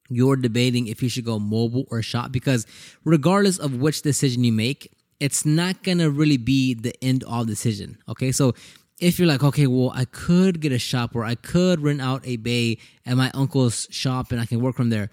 you're 0.09 0.37
debating 0.37 0.87
if 0.87 1.03
you 1.03 1.09
should 1.09 1.25
go 1.25 1.39
mobile 1.41 1.87
or 1.91 2.03
shop? 2.03 2.31
Because 2.31 2.67
regardless 3.05 3.59
of 3.59 3.77
which 3.77 4.03
decision 4.03 4.45
you 4.45 4.53
make, 4.53 4.93
it's 5.19 5.45
not 5.45 5.83
gonna 5.83 6.11
really 6.11 6.37
be 6.37 6.75
the 6.75 6.95
end 7.03 7.25
all 7.25 7.45
decision. 7.45 7.99
Okay, 8.09 8.31
so 8.31 8.55
if 9.01 9.19
you're 9.19 9.27
like, 9.27 9.43
okay, 9.43 9.67
well, 9.67 9.91
I 9.95 10.05
could 10.05 10.61
get 10.61 10.71
a 10.71 10.79
shop 10.79 11.17
or 11.17 11.25
I 11.25 11.35
could 11.35 11.81
rent 11.81 12.03
out 12.03 12.21
a 12.25 12.37
bay 12.37 12.79
at 13.07 13.17
my 13.17 13.31
uncle's 13.33 13.89
shop 13.91 14.31
and 14.31 14.41
I 14.41 14.47
can 14.47 14.61
work 14.61 14.77
from 14.77 14.91
there 14.91 15.11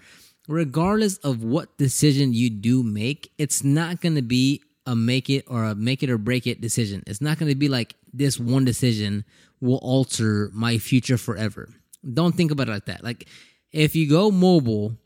regardless 0.50 1.16
of 1.18 1.44
what 1.44 1.78
decision 1.78 2.32
you 2.32 2.50
do 2.50 2.82
make, 2.82 3.32
it's 3.38 3.62
not 3.62 4.00
to 4.02 4.22
be 4.22 4.60
a 4.86 4.96
make 4.96 5.30
it 5.30 5.44
or 5.46 5.64
a 5.64 5.74
make 5.74 6.02
it 6.02 6.10
or 6.10 6.18
break 6.18 6.46
it 6.46 6.60
decision. 6.60 7.02
It's 7.06 7.20
not 7.20 7.38
going 7.38 7.50
to 7.50 7.56
be 7.56 7.68
like 7.68 7.94
this 8.12 8.38
one 8.38 8.64
decision 8.64 9.24
will 9.60 9.78
alter 9.78 10.50
my 10.52 10.78
future 10.78 11.18
forever. 11.18 11.68
Don't 12.14 12.34
think 12.34 12.50
about 12.50 12.68
it 12.68 12.72
like 12.72 12.86
that. 12.86 13.04
Like 13.04 13.28
if 13.72 13.94
you 13.94 14.08
go 14.08 14.30
mobile, 14.30 14.96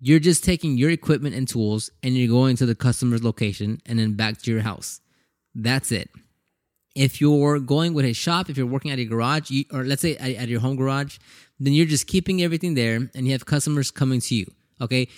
you're 0.00 0.18
just 0.18 0.44
taking 0.44 0.76
your 0.76 0.90
equipment 0.90 1.34
and 1.34 1.48
tools 1.48 1.90
and 2.02 2.16
you're 2.16 2.28
going 2.28 2.56
to 2.56 2.66
the 2.66 2.74
customer's 2.74 3.22
location 3.22 3.80
and 3.86 3.98
then 3.98 4.14
back 4.14 4.38
to 4.42 4.50
your 4.50 4.60
house. 4.60 5.00
That's 5.54 5.92
it. 5.92 6.10
If 6.94 7.20
you're 7.20 7.58
going 7.58 7.94
with 7.94 8.04
a 8.04 8.12
shop, 8.12 8.50
if 8.50 8.58
you're 8.58 8.66
working 8.66 8.90
at 8.90 8.98
a 8.98 9.04
garage, 9.04 9.50
you, 9.50 9.64
or 9.72 9.84
let's 9.84 10.02
say 10.02 10.16
at, 10.16 10.34
at 10.34 10.48
your 10.48 10.60
home 10.60 10.76
garage, 10.76 11.18
then 11.58 11.72
you're 11.72 11.86
just 11.86 12.06
keeping 12.06 12.42
everything 12.42 12.74
there 12.74 13.08
and 13.14 13.26
you 13.26 13.32
have 13.32 13.46
customers 13.46 13.90
coming 13.90 14.20
to 14.20 14.34
you. 14.34 14.46
Okay. 14.80 15.08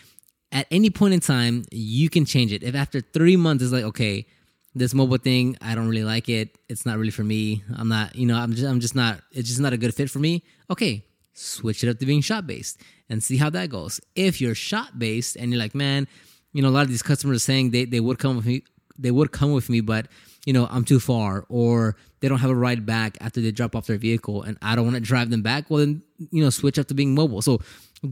At 0.55 0.67
any 0.71 0.89
point 0.89 1.13
in 1.13 1.21
time, 1.21 1.65
you 1.71 2.09
can 2.09 2.25
change 2.25 2.53
it. 2.53 2.63
If 2.63 2.75
after 2.75 3.01
three 3.01 3.37
months 3.37 3.63
it's 3.63 3.73
like, 3.73 3.85
okay, 3.85 4.27
this 4.75 4.95
mobile 4.95 5.19
thing, 5.19 5.57
I 5.61 5.75
don't 5.75 5.89
really 5.89 6.05
like 6.05 6.29
it. 6.29 6.57
It's 6.69 6.87
not 6.87 6.97
really 6.97 7.11
for 7.11 7.25
me. 7.25 7.63
I'm 7.77 7.89
not, 7.89 8.15
you 8.15 8.25
know, 8.25 8.37
I'm 8.37 8.53
just, 8.53 8.65
I'm 8.67 8.81
just 8.81 8.95
not, 8.95 9.21
it's 9.33 9.49
just 9.49 9.61
not 9.61 9.73
a 9.73 9.77
good 9.77 9.95
fit 9.95 10.09
for 10.09 10.21
me. 10.21 10.43
Okay. 10.71 11.05
Switch 11.35 11.83
it 11.83 11.91
up 11.91 11.99
to 11.99 12.07
being 12.07 12.21
shop 12.21 12.47
based 12.47 12.81
and 13.11 13.23
see 13.23 13.37
how 13.37 13.51
that 13.51 13.69
goes. 13.69 14.01
If 14.15 14.41
you're 14.41 14.55
shop 14.55 14.91
based 14.97 15.35
and 15.37 15.51
you're 15.51 15.59
like, 15.59 15.75
man, 15.75 16.07
you 16.53 16.63
know, 16.63 16.69
a 16.69 16.71
lot 16.71 16.83
of 16.83 16.89
these 16.89 17.03
customers 17.03 17.39
are 17.39 17.41
saying 17.41 17.73
they, 17.73 17.85
they 17.85 17.99
would 17.99 18.21
come 18.21 18.37
with 18.37 18.47
me, 18.47 18.63
they 18.97 19.11
would 19.11 19.33
come 19.33 19.53
with 19.53 19.69
me, 19.69 19.81
but 19.81 20.07
you 20.47 20.53
know, 20.53 20.67
I'm 20.71 20.85
too 20.85 21.01
far 21.01 21.45
or 21.49 21.97
they 22.21 22.29
don't 22.29 22.39
have 22.39 22.51
a 22.51 22.55
ride 22.55 22.85
back 22.87 23.17
after 23.21 23.41
they 23.41 23.51
drop 23.51 23.75
off 23.75 23.87
their 23.87 23.97
vehicle 23.97 24.43
and 24.43 24.59
I 24.63 24.77
don't 24.77 24.85
want 24.85 24.97
to 24.97 25.01
drive 25.01 25.31
them 25.31 25.43
back, 25.43 25.71
well 25.71 25.81
then, 25.81 26.03
you 26.31 26.43
know, 26.43 26.51
switch 26.51 26.79
up 26.79 26.89
to 26.89 26.95
being 26.95 27.15
mobile. 27.15 27.43
So 27.43 27.61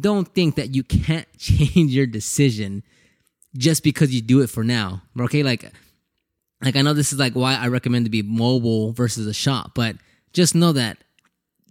don't 0.00 0.26
think 0.34 0.56
that 0.56 0.74
you 0.74 0.82
can't 0.82 1.26
change 1.38 1.92
your 1.92 2.06
decision 2.06 2.82
just 3.56 3.82
because 3.82 4.14
you 4.14 4.22
do 4.22 4.40
it 4.40 4.48
for 4.48 4.64
now. 4.64 5.02
Okay? 5.18 5.42
Like 5.42 5.70
like 6.62 6.76
I 6.76 6.82
know 6.82 6.94
this 6.94 7.12
is 7.12 7.18
like 7.18 7.34
why 7.34 7.54
I 7.54 7.68
recommend 7.68 8.06
to 8.06 8.10
be 8.10 8.22
mobile 8.22 8.92
versus 8.92 9.26
a 9.26 9.34
shop, 9.34 9.72
but 9.74 9.96
just 10.32 10.54
know 10.54 10.72
that 10.72 10.98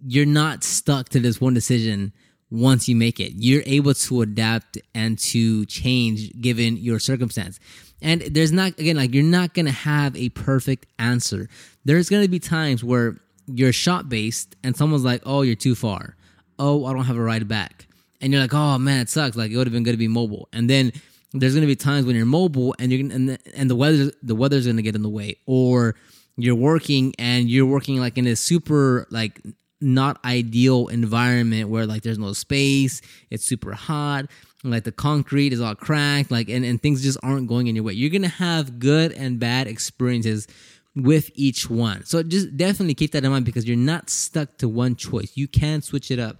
you're 0.04 0.26
not 0.26 0.64
stuck 0.64 1.08
to 1.10 1.20
this 1.20 1.40
one 1.40 1.54
decision 1.54 2.12
once 2.52 2.86
you 2.86 2.94
make 2.94 3.18
it. 3.18 3.32
You're 3.34 3.62
able 3.64 3.94
to 3.94 4.20
adapt 4.20 4.78
and 4.94 5.18
to 5.18 5.64
change 5.66 6.38
given 6.38 6.76
your 6.76 6.98
circumstance. 6.98 7.58
And 8.02 8.20
there's 8.20 8.52
not, 8.52 8.78
again, 8.78 8.96
like 8.96 9.14
you're 9.14 9.24
not 9.24 9.54
to 9.66 9.72
have 9.72 10.14
a 10.16 10.28
perfect 10.28 10.86
answer. 10.98 11.48
There's 11.84 12.10
to 12.22 12.28
be 12.28 12.38
times 12.38 12.84
where 12.84 13.16
you're 13.46 13.72
shot 13.72 14.08
based 14.10 14.54
and 14.62 14.76
someone's 14.76 15.04
like, 15.04 15.22
oh, 15.24 15.42
you're 15.42 15.54
too 15.54 15.74
far. 15.74 16.14
Oh, 16.58 16.84
I 16.84 16.92
don't 16.92 17.04
have 17.04 17.16
a 17.16 17.22
ride 17.22 17.48
back. 17.48 17.86
And 18.20 18.32
you're 18.32 18.42
like, 18.42 18.54
oh 18.54 18.78
man, 18.78 19.00
it 19.00 19.08
sucks. 19.08 19.34
Like 19.34 19.50
it 19.50 19.56
would 19.56 19.66
have 19.66 19.72
been 19.72 19.82
good 19.82 19.92
to 19.92 19.96
be 19.96 20.08
mobile. 20.08 20.48
And 20.52 20.68
then 20.68 20.92
there's 21.32 21.54
to 21.62 21.66
be 21.66 21.74
times 21.74 22.04
when 22.04 22.14
you're 22.14 22.26
mobile 22.26 22.74
and 22.78 22.92
you're 22.92 23.10
and 23.10 23.30
the, 23.30 23.38
and 23.56 23.70
the 23.70 23.74
weather 23.74 24.12
the 24.22 24.34
weather's 24.34 24.66
to 24.76 24.82
get 24.82 24.94
in 24.94 25.02
the 25.02 25.08
way 25.08 25.36
or 25.46 25.94
you're 26.36 26.54
working 26.54 27.14
and 27.18 27.48
you're 27.48 27.66
working 27.66 27.98
like 27.98 28.18
in 28.18 28.26
a 28.26 28.36
super 28.36 29.06
like 29.10 29.40
not 29.82 30.24
ideal 30.24 30.88
environment 30.88 31.68
where 31.68 31.86
like 31.86 32.02
there's 32.02 32.18
no 32.18 32.32
space, 32.32 33.02
it's 33.30 33.44
super 33.44 33.72
hot, 33.72 34.26
like 34.64 34.84
the 34.84 34.92
concrete 34.92 35.52
is 35.52 35.60
all 35.60 35.74
cracked, 35.74 36.30
like 36.30 36.48
and, 36.48 36.64
and 36.64 36.80
things 36.80 37.02
just 37.02 37.18
aren't 37.22 37.48
going 37.48 37.66
in 37.66 37.74
your 37.74 37.84
way. 37.84 37.92
You're 37.92 38.10
gonna 38.10 38.28
have 38.28 38.78
good 38.78 39.12
and 39.12 39.38
bad 39.38 39.66
experiences 39.66 40.46
with 40.94 41.30
each 41.34 41.70
one. 41.70 42.04
So 42.04 42.22
just 42.22 42.56
definitely 42.56 42.94
keep 42.94 43.12
that 43.12 43.24
in 43.24 43.30
mind 43.30 43.44
because 43.44 43.66
you're 43.66 43.76
not 43.76 44.10
stuck 44.10 44.58
to 44.58 44.68
one 44.68 44.94
choice. 44.96 45.32
You 45.34 45.48
can 45.48 45.82
switch 45.82 46.10
it 46.10 46.18
up. 46.18 46.36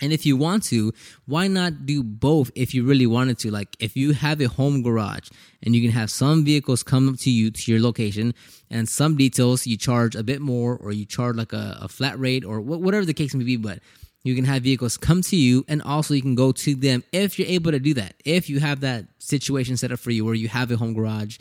And 0.00 0.12
if 0.12 0.26
you 0.26 0.36
want 0.36 0.64
to, 0.64 0.92
why 1.26 1.46
not 1.46 1.86
do 1.86 2.02
both 2.02 2.50
if 2.54 2.74
you 2.74 2.84
really 2.84 3.06
wanted 3.06 3.38
to? 3.40 3.50
Like 3.50 3.76
if 3.78 3.96
you 3.96 4.12
have 4.12 4.40
a 4.40 4.48
home 4.48 4.82
garage 4.82 5.28
and 5.62 5.74
you 5.74 5.82
can 5.82 5.92
have 5.92 6.10
some 6.10 6.44
vehicles 6.44 6.82
come 6.82 7.08
up 7.08 7.18
to 7.20 7.30
you 7.30 7.50
to 7.50 7.72
your 7.72 7.80
location 7.80 8.34
and 8.70 8.88
some 8.88 9.16
details 9.16 9.66
you 9.66 9.76
charge 9.76 10.14
a 10.14 10.22
bit 10.22 10.40
more 10.40 10.76
or 10.76 10.92
you 10.92 11.04
charge 11.04 11.36
like 11.36 11.52
a, 11.52 11.78
a 11.80 11.88
flat 11.88 12.18
rate 12.18 12.44
or 12.44 12.60
wh- 12.60 12.80
whatever 12.80 13.06
the 13.06 13.14
case 13.14 13.34
may 13.34 13.44
be, 13.44 13.56
but 13.56 13.78
you 14.24 14.34
can 14.34 14.44
have 14.44 14.62
vehicles 14.62 14.96
come 14.96 15.22
to 15.22 15.36
you 15.36 15.64
and 15.68 15.82
also 15.82 16.14
you 16.14 16.22
can 16.22 16.34
go 16.34 16.50
to 16.50 16.74
them 16.74 17.04
if 17.12 17.38
you're 17.38 17.48
able 17.48 17.70
to 17.70 17.78
do 17.78 17.94
that. 17.94 18.14
If 18.24 18.48
you 18.50 18.58
have 18.60 18.80
that 18.80 19.06
situation 19.18 19.76
set 19.76 19.92
up 19.92 20.00
for 20.00 20.10
you 20.10 20.24
where 20.24 20.34
you 20.34 20.48
have 20.48 20.70
a 20.70 20.76
home 20.76 20.94
garage 20.94 21.38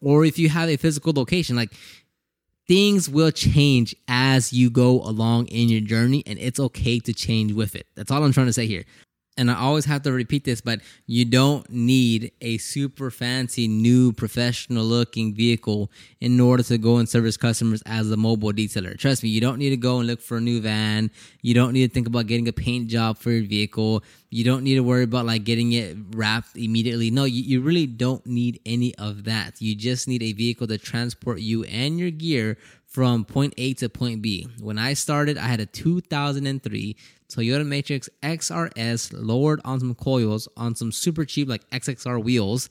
or 0.00 0.24
if 0.24 0.38
you 0.38 0.48
have 0.50 0.68
a 0.68 0.76
physical 0.76 1.12
location, 1.14 1.56
like 1.56 1.72
things 2.68 3.08
will 3.08 3.30
change 3.30 3.94
as 4.08 4.52
you 4.52 4.70
go 4.70 5.00
along 5.02 5.46
in 5.46 5.68
your 5.68 5.80
journey 5.80 6.22
and 6.26 6.38
it's 6.38 6.58
okay 6.58 6.98
to 7.00 7.12
change 7.12 7.52
with 7.52 7.74
it. 7.76 7.86
That's 7.94 8.10
all 8.10 8.24
I'm 8.24 8.32
trying 8.32 8.46
to 8.46 8.52
say 8.52 8.66
here 8.66 8.84
and 9.36 9.50
I 9.50 9.56
always 9.56 9.84
have 9.84 10.02
to 10.02 10.12
repeat 10.12 10.44
this, 10.44 10.60
but 10.60 10.80
you 11.06 11.24
don't 11.24 11.68
need 11.70 12.32
a 12.40 12.56
super 12.58 13.10
fancy, 13.10 13.68
new, 13.68 14.12
professional 14.12 14.84
looking 14.84 15.34
vehicle 15.34 15.90
in 16.20 16.40
order 16.40 16.62
to 16.64 16.78
go 16.78 16.96
and 16.96 17.08
service 17.08 17.36
customers 17.36 17.82
as 17.84 18.10
a 18.10 18.16
mobile 18.16 18.52
detailer. 18.52 18.98
Trust 18.98 19.22
me, 19.22 19.28
you 19.28 19.40
don't 19.40 19.58
need 19.58 19.70
to 19.70 19.76
go 19.76 19.98
and 19.98 20.06
look 20.06 20.22
for 20.22 20.38
a 20.38 20.40
new 20.40 20.60
van. 20.60 21.10
You 21.42 21.52
don't 21.52 21.72
need 21.74 21.86
to 21.86 21.92
think 21.92 22.06
about 22.06 22.26
getting 22.26 22.48
a 22.48 22.52
paint 22.52 22.88
job 22.88 23.18
for 23.18 23.30
your 23.30 23.46
vehicle. 23.46 24.02
You 24.30 24.44
don't 24.44 24.64
need 24.64 24.76
to 24.76 24.82
worry 24.82 25.04
about 25.04 25.26
like 25.26 25.44
getting 25.44 25.72
it 25.72 25.96
wrapped 26.10 26.56
immediately. 26.56 27.10
No, 27.10 27.24
you, 27.24 27.42
you 27.42 27.60
really 27.60 27.86
don't 27.86 28.24
need 28.26 28.60
any 28.64 28.94
of 28.96 29.24
that. 29.24 29.60
You 29.60 29.74
just 29.74 30.08
need 30.08 30.22
a 30.22 30.32
vehicle 30.32 30.66
to 30.68 30.78
transport 30.78 31.40
you 31.40 31.64
and 31.64 31.98
your 31.98 32.10
gear 32.10 32.56
from 32.86 33.24
point 33.24 33.54
A 33.58 33.74
to 33.74 33.88
point 33.88 34.22
B. 34.22 34.48
When 34.60 34.78
I 34.78 34.94
started, 34.94 35.36
I 35.36 35.46
had 35.46 35.60
a 35.60 35.66
2003 35.66 36.96
Toyota 37.28 37.66
Matrix 37.66 38.08
XRS 38.22 39.12
lowered 39.12 39.60
on 39.64 39.80
some 39.80 39.94
coils 39.94 40.48
on 40.56 40.74
some 40.74 40.92
super 40.92 41.24
cheap 41.24 41.48
like 41.48 41.68
XXR 41.70 42.22
wheels, 42.22 42.70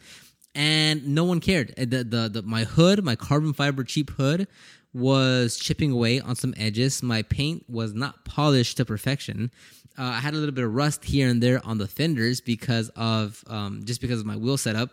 and 0.53 1.07
no 1.07 1.25
one 1.25 1.39
cared. 1.39 1.75
The, 1.75 2.03
the, 2.03 2.29
the 2.31 2.41
my 2.41 2.63
hood, 2.63 3.03
my 3.03 3.15
carbon 3.15 3.53
fiber 3.53 3.83
cheap 3.83 4.11
hood, 4.11 4.47
was 4.93 5.57
chipping 5.57 5.91
away 5.91 6.21
on 6.21 6.35
some 6.35 6.53
edges. 6.57 7.03
My 7.03 7.21
paint 7.23 7.65
was 7.69 7.93
not 7.93 8.23
polished 8.23 8.77
to 8.77 8.85
perfection. 8.85 9.51
Uh, 9.97 10.03
I 10.03 10.19
had 10.19 10.33
a 10.33 10.37
little 10.37 10.55
bit 10.55 10.63
of 10.63 10.73
rust 10.73 11.03
here 11.05 11.29
and 11.29 11.43
there 11.43 11.65
on 11.65 11.77
the 11.77 11.87
fenders 11.87 12.41
because 12.41 12.89
of 12.95 13.43
um, 13.47 13.81
just 13.83 14.01
because 14.01 14.19
of 14.19 14.25
my 14.25 14.35
wheel 14.37 14.57
setup. 14.57 14.91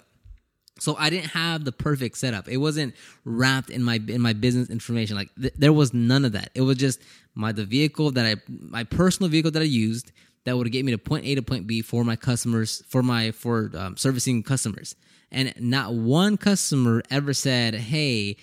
So 0.82 0.96
I 0.98 1.10
didn't 1.10 1.30
have 1.30 1.64
the 1.64 1.70
perfect 1.70 2.18
setup. 2.18 2.48
It 2.48 2.56
wasn't 2.56 2.94
wrapped 3.24 3.70
in 3.70 3.84
my 3.84 4.00
in 4.08 4.20
my 4.20 4.32
business 4.32 4.68
information. 4.68 5.14
Like 5.14 5.30
th- 5.40 5.54
there 5.56 5.72
was 5.72 5.94
none 5.94 6.24
of 6.24 6.32
that. 6.32 6.50
It 6.56 6.62
was 6.62 6.76
just 6.76 7.00
my 7.36 7.52
the 7.52 7.64
vehicle 7.64 8.10
that 8.10 8.26
I 8.26 8.36
my 8.48 8.82
personal 8.82 9.30
vehicle 9.30 9.52
that 9.52 9.62
I 9.62 9.66
used 9.66 10.10
that 10.44 10.56
would 10.56 10.70
get 10.72 10.84
me 10.84 10.90
to 10.90 10.98
point 10.98 11.24
A 11.24 11.36
to 11.36 11.42
point 11.42 11.68
B 11.68 11.82
for 11.82 12.02
my 12.02 12.16
customers 12.16 12.82
for 12.88 13.00
my 13.00 13.30
for 13.30 13.70
um, 13.76 13.96
servicing 13.96 14.42
customers. 14.42 14.96
And 15.30 15.54
not 15.58 15.94
one 15.94 16.36
customer 16.36 17.02
ever 17.10 17.32
said, 17.32 17.74
"Hey, 17.74 18.36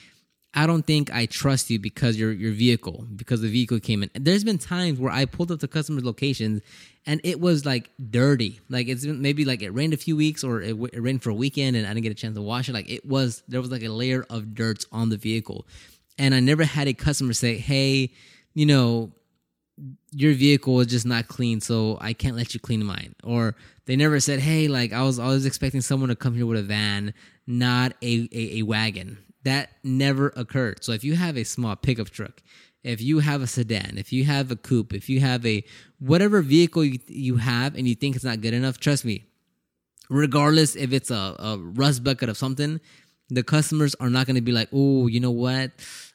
I 0.53 0.65
don't 0.65 0.85
think 0.85 1.13
I 1.13 1.27
trust 1.27 1.69
you 1.69 1.77
because 1.77 2.17
your 2.17 2.31
your 2.31 2.51
vehicle 2.51 3.05
because 3.15 3.41
the 3.41 3.49
vehicle 3.49 3.79
came 3.79 4.01
in. 4.01 4.09
There's 4.15 4.43
been 4.43 4.57
times 4.57 4.99
where 4.99 5.12
I 5.12 5.25
pulled 5.25 5.51
up 5.51 5.59
to 5.59 5.67
customers' 5.67 6.03
locations 6.03 6.62
and 7.05 7.21
it 7.23 7.39
was 7.39 7.65
like 7.65 7.91
dirty. 8.09 8.59
Like 8.67 8.88
it's 8.88 9.05
been 9.05 9.21
maybe 9.21 9.45
like 9.45 9.62
it 9.62 9.69
rained 9.69 9.93
a 9.93 9.97
few 9.97 10.15
weeks 10.15 10.43
or 10.43 10.62
it, 10.62 10.75
it, 10.91 11.01
rained 11.01 11.21
for 11.21 11.29
a 11.29 11.35
weekend 11.35 11.77
and 11.77 11.85
I 11.85 11.89
didn't 11.89 12.03
get 12.03 12.12
a 12.12 12.15
chance 12.15 12.35
to 12.35 12.41
wash 12.41 12.67
it. 12.67 12.73
Like 12.73 12.89
it 12.89 13.05
was 13.05 13.43
there 13.47 13.62
was 13.62 13.69
like 13.69 13.83
a 13.83 13.89
layer 13.89 14.25
of 14.29 14.55
dirt 14.55 14.85
on 14.91 15.09
the 15.09 15.17
vehicle, 15.17 15.67
and 16.17 16.33
I 16.33 16.39
never 16.39 16.63
had 16.63 16.88
a 16.88 16.93
customer 16.93 17.33
say, 17.33 17.57
"Hey, 17.57 18.13
you 18.53 18.65
know." 18.65 19.12
Your 20.12 20.33
vehicle 20.33 20.81
is 20.81 20.88
just 20.88 21.05
not 21.05 21.29
clean, 21.29 21.62
so 21.62 21.97
I 22.01 22.12
can't 22.12 22.35
let 22.35 22.53
you 22.53 22.59
clean 22.59 22.83
mine. 22.83 23.15
Or 23.23 23.55
they 23.85 23.95
never 23.95 24.19
said, 24.19 24.41
"Hey, 24.41 24.67
like 24.67 24.91
I 24.91 25.03
was, 25.03 25.19
I 25.19 25.27
was 25.27 25.45
expecting 25.45 25.79
someone 25.79 26.09
to 26.09 26.17
come 26.17 26.35
here 26.35 26.45
with 26.45 26.59
a 26.59 26.63
van, 26.63 27.13
not 27.47 27.93
a, 28.01 28.27
a, 28.33 28.57
a 28.57 28.63
wagon." 28.63 29.19
That 29.49 29.71
never 29.83 30.31
occurred. 30.35 30.83
So 30.83 30.91
if 30.91 31.03
you 31.03 31.15
have 31.15 31.35
a 31.35 31.43
small 31.43 31.75
pickup 31.75 32.12
truck, 32.12 32.43
if 32.83 33.01
you 33.01 33.17
have 33.19 33.41
a 33.41 33.47
sedan, 33.47 33.97
if 33.97 34.13
you 34.13 34.23
have 34.25 34.51
a 34.51 34.55
coupe, 34.55 34.93
if 34.93 35.09
you 35.09 35.21
have 35.21 35.43
a 35.43 35.63
whatever 35.97 36.43
vehicle 36.43 36.85
you, 36.85 36.99
you 37.07 37.38
have 37.38 37.73
and 37.75 37.88
you 37.88 37.95
think 37.95 38.15
it's 38.15 38.23
not 38.23 38.41
good 38.41 38.53
enough, 38.53 38.79
trust 38.79 39.05
me, 39.05 39.25
regardless 40.07 40.75
if 40.75 40.93
it's 40.93 41.09
a, 41.09 41.35
a 41.39 41.57
rust 41.57 42.03
bucket 42.03 42.29
of 42.29 42.38
something, 42.38 42.79
the 43.29 43.41
customers 43.41 43.95
are 43.99 44.09
not 44.12 44.27
going 44.27 44.35
to 44.35 44.41
be 44.41 44.51
like, 44.51 44.69
oh, 44.71 45.07
you 45.07 45.19
know 45.19 45.31
what? 45.31 45.71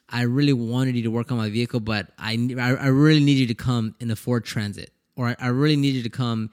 I 0.07 0.21
really 0.21 0.53
wanted 0.53 0.95
you 0.95 1.03
to 1.03 1.11
work 1.11 1.29
on 1.29 1.37
my 1.37 1.49
vehicle, 1.49 1.81
but 1.81 2.07
I, 2.17 2.33
I, 2.57 2.87
really 2.87 3.19
need 3.19 3.37
you 3.37 3.47
to 3.47 3.55
come 3.55 3.95
in 3.99 4.11
a 4.11 4.15
Ford 4.15 4.45
Transit, 4.45 4.91
or 5.17 5.27
I, 5.27 5.35
I 5.39 5.47
really 5.47 5.75
need 5.75 5.95
you 5.95 6.03
to 6.03 6.09
come 6.09 6.51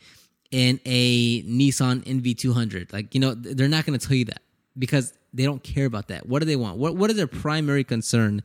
in 0.50 0.80
a 0.84 1.42
Nissan 1.42 2.02
NV200. 2.04 2.92
Like, 2.92 3.14
you 3.14 3.20
know, 3.20 3.34
they're 3.34 3.68
not 3.68 3.86
going 3.86 3.96
to 3.98 4.04
tell 4.04 4.16
you 4.16 4.24
that 4.26 4.42
because 4.76 5.12
they 5.32 5.44
don't 5.44 5.62
care 5.62 5.86
about 5.86 6.08
that. 6.08 6.26
What 6.26 6.40
do 6.40 6.46
they 6.46 6.56
want? 6.56 6.78
What 6.78 6.96
what 6.96 7.10
is 7.10 7.16
their 7.16 7.26
primary 7.26 7.84
concern 7.84 8.42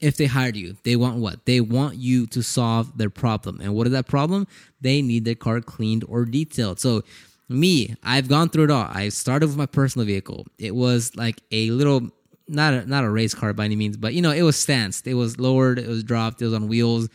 if 0.00 0.16
they 0.16 0.26
hired 0.26 0.56
you? 0.56 0.76
They 0.84 0.96
want 0.96 1.18
what? 1.18 1.44
They 1.46 1.60
want 1.60 1.96
you 1.96 2.26
to 2.28 2.42
solve 2.42 2.96
their 2.96 3.10
problem. 3.10 3.60
And 3.60 3.74
what 3.74 3.86
is 3.86 3.92
that 3.92 4.06
problem? 4.06 4.46
They 4.80 5.02
need 5.02 5.24
their 5.24 5.34
car 5.34 5.60
cleaned 5.60 6.04
or 6.08 6.24
detailed. 6.24 6.80
So 6.80 7.02
me, 7.48 7.96
I've 8.02 8.28
gone 8.28 8.48
through 8.48 8.64
it 8.64 8.70
all. 8.70 8.88
I 8.90 9.08
started 9.08 9.48
with 9.48 9.56
my 9.56 9.66
personal 9.66 10.06
vehicle. 10.06 10.46
It 10.58 10.74
was 10.74 11.14
like 11.16 11.42
a 11.50 11.70
little 11.70 12.10
not 12.50 12.74
a, 12.74 12.86
not 12.86 13.04
a 13.04 13.10
race 13.10 13.34
car 13.34 13.52
by 13.52 13.64
any 13.64 13.76
means, 13.76 13.96
but 13.96 14.14
you 14.14 14.22
know, 14.22 14.32
it 14.32 14.42
was 14.42 14.56
stanced. 14.56 15.06
It 15.06 15.14
was 15.14 15.38
lowered, 15.38 15.78
it 15.78 15.86
was 15.86 16.02
dropped, 16.02 16.42
it 16.42 16.46
was 16.46 16.54
on 16.54 16.68
wheels. 16.68 17.08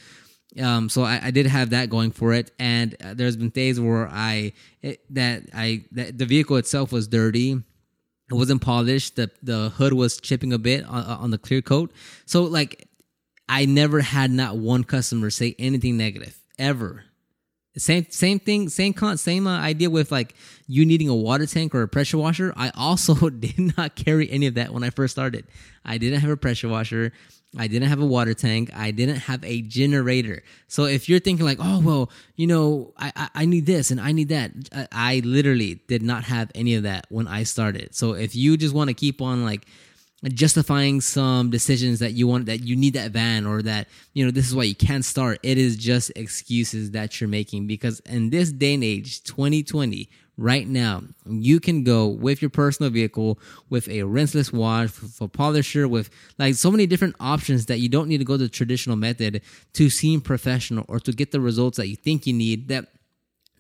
Um, 0.59 0.87
so 0.87 1.03
I, 1.03 1.19
I, 1.21 1.31
did 1.31 1.47
have 1.47 1.71
that 1.71 1.89
going 1.89 2.11
for 2.11 2.31
it, 2.31 2.51
and 2.57 2.95
uh, 3.03 3.13
there's 3.13 3.35
been 3.35 3.49
days 3.49 3.77
where 3.77 4.07
I 4.07 4.53
it, 4.81 5.01
that 5.13 5.43
I 5.53 5.83
that 5.91 6.17
the 6.17 6.25
vehicle 6.25 6.55
itself 6.55 6.93
was 6.93 7.09
dirty. 7.09 7.61
It 8.29 8.33
wasn't 8.33 8.61
polished. 8.61 9.15
The 9.15 9.29
the 9.43 9.69
hood 9.69 9.93
was 9.93 10.19
chipping 10.19 10.53
a 10.53 10.57
bit 10.57 10.83
on, 10.85 11.03
on 11.03 11.31
the 11.31 11.37
clear 11.37 11.61
coat. 11.61 11.91
So 12.25 12.43
like, 12.43 12.87
I 13.47 13.65
never 13.65 14.01
had 14.01 14.31
not 14.31 14.57
one 14.57 14.83
customer 14.83 15.29
say 15.29 15.55
anything 15.59 15.97
negative 15.97 16.37
ever. 16.57 17.03
Same 17.77 18.05
same 18.09 18.39
thing, 18.39 18.69
same 18.69 18.93
con, 18.93 19.17
same 19.17 19.47
uh, 19.47 19.59
idea 19.59 19.89
with 19.89 20.09
like 20.11 20.33
you 20.65 20.85
needing 20.85 21.09
a 21.09 21.15
water 21.15 21.45
tank 21.45 21.75
or 21.75 21.81
a 21.81 21.87
pressure 21.87 22.17
washer. 22.17 22.53
I 22.55 22.71
also 22.73 23.29
did 23.29 23.77
not 23.77 23.95
carry 23.95 24.31
any 24.31 24.47
of 24.47 24.53
that 24.55 24.73
when 24.73 24.83
I 24.83 24.89
first 24.89 25.13
started. 25.13 25.45
I 25.83 25.97
didn't 25.97 26.21
have 26.21 26.29
a 26.29 26.37
pressure 26.37 26.69
washer. 26.69 27.11
I 27.57 27.67
didn't 27.67 27.89
have 27.89 28.01
a 28.01 28.05
water 28.05 28.33
tank. 28.33 28.69
I 28.75 28.91
didn't 28.91 29.17
have 29.17 29.43
a 29.43 29.61
generator. 29.61 30.43
So 30.67 30.85
if 30.85 31.07
you're 31.07 31.19
thinking 31.19 31.45
like, 31.45 31.59
oh 31.61 31.79
well, 31.79 32.11
you 32.35 32.47
know, 32.47 32.93
I 32.97 33.11
I, 33.15 33.29
I 33.35 33.45
need 33.45 33.65
this 33.65 33.91
and 33.91 33.99
I 33.99 34.11
need 34.11 34.29
that, 34.29 34.51
I, 34.73 34.87
I 34.91 35.21
literally 35.23 35.75
did 35.87 36.01
not 36.01 36.25
have 36.25 36.51
any 36.55 36.75
of 36.75 36.83
that 36.83 37.05
when 37.09 37.27
I 37.27 37.43
started. 37.43 37.95
So 37.95 38.13
if 38.13 38.35
you 38.35 38.57
just 38.57 38.75
want 38.75 38.89
to 38.89 38.93
keep 38.93 39.21
on 39.21 39.43
like 39.45 39.65
justifying 40.33 41.01
some 41.01 41.49
decisions 41.49 41.99
that 41.99 42.13
you 42.13 42.27
want 42.27 42.47
that 42.47 42.61
you 42.61 42.75
need 42.75 42.93
that 42.93 43.11
van 43.11 43.45
or 43.45 43.61
that 43.61 43.87
you 44.13 44.25
know 44.25 44.31
this 44.31 44.47
is 44.47 44.55
why 44.55 44.63
you 44.63 44.73
can't 44.73 45.05
start 45.05 45.37
it 45.43 45.57
is 45.57 45.75
just 45.77 46.11
excuses 46.15 46.91
that 46.91 47.19
you're 47.19 47.27
making 47.27 47.67
because 47.67 47.99
in 48.01 48.29
this 48.31 48.51
day 48.51 48.73
and 48.73 48.83
age 48.83 49.23
2020 49.23 50.09
right 50.37 50.67
now 50.67 51.01
you 51.29 51.59
can 51.59 51.83
go 51.83 52.07
with 52.07 52.41
your 52.41 52.49
personal 52.49 52.91
vehicle 52.91 53.39
with 53.69 53.87
a 53.87 53.99
rinseless 53.99 54.51
wash 54.51 54.91
a 55.21 55.27
polisher 55.27 55.87
with 55.87 56.09
like 56.37 56.55
so 56.55 56.69
many 56.69 56.85
different 56.85 57.15
options 57.19 57.67
that 57.67 57.79
you 57.79 57.87
don't 57.87 58.09
need 58.09 58.17
to 58.17 58.25
go 58.25 58.35
the 58.35 58.49
traditional 58.49 58.97
method 58.97 59.41
to 59.73 59.89
seem 59.89 60.19
professional 60.19 60.83
or 60.89 60.99
to 60.99 61.13
get 61.13 61.31
the 61.31 61.39
results 61.39 61.77
that 61.77 61.87
you 61.87 61.95
think 61.95 62.27
you 62.27 62.33
need 62.33 62.67
that 62.67 62.87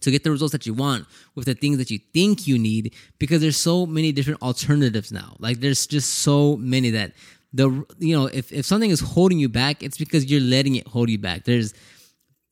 to 0.01 0.11
get 0.11 0.23
the 0.23 0.31
results 0.31 0.51
that 0.51 0.65
you 0.65 0.73
want 0.73 1.05
with 1.33 1.45
the 1.45 1.55
things 1.55 1.77
that 1.77 1.89
you 1.89 1.99
think 2.13 2.47
you 2.47 2.57
need 2.57 2.93
because 3.17 3.41
there's 3.41 3.57
so 3.57 3.85
many 3.85 4.11
different 4.11 4.41
alternatives 4.41 5.11
now. 5.11 5.35
Like 5.39 5.59
there's 5.59 5.87
just 5.87 6.19
so 6.19 6.55
many 6.57 6.91
that 6.91 7.13
the 7.53 7.69
you 7.99 8.15
know 8.15 8.27
if 8.27 8.51
if 8.51 8.65
something 8.65 8.89
is 8.89 8.99
holding 8.99 9.39
you 9.39 9.49
back, 9.49 9.81
it's 9.81 9.97
because 9.97 10.25
you're 10.29 10.41
letting 10.41 10.75
it 10.75 10.87
hold 10.87 11.09
you 11.09 11.17
back. 11.17 11.45
There's 11.45 11.73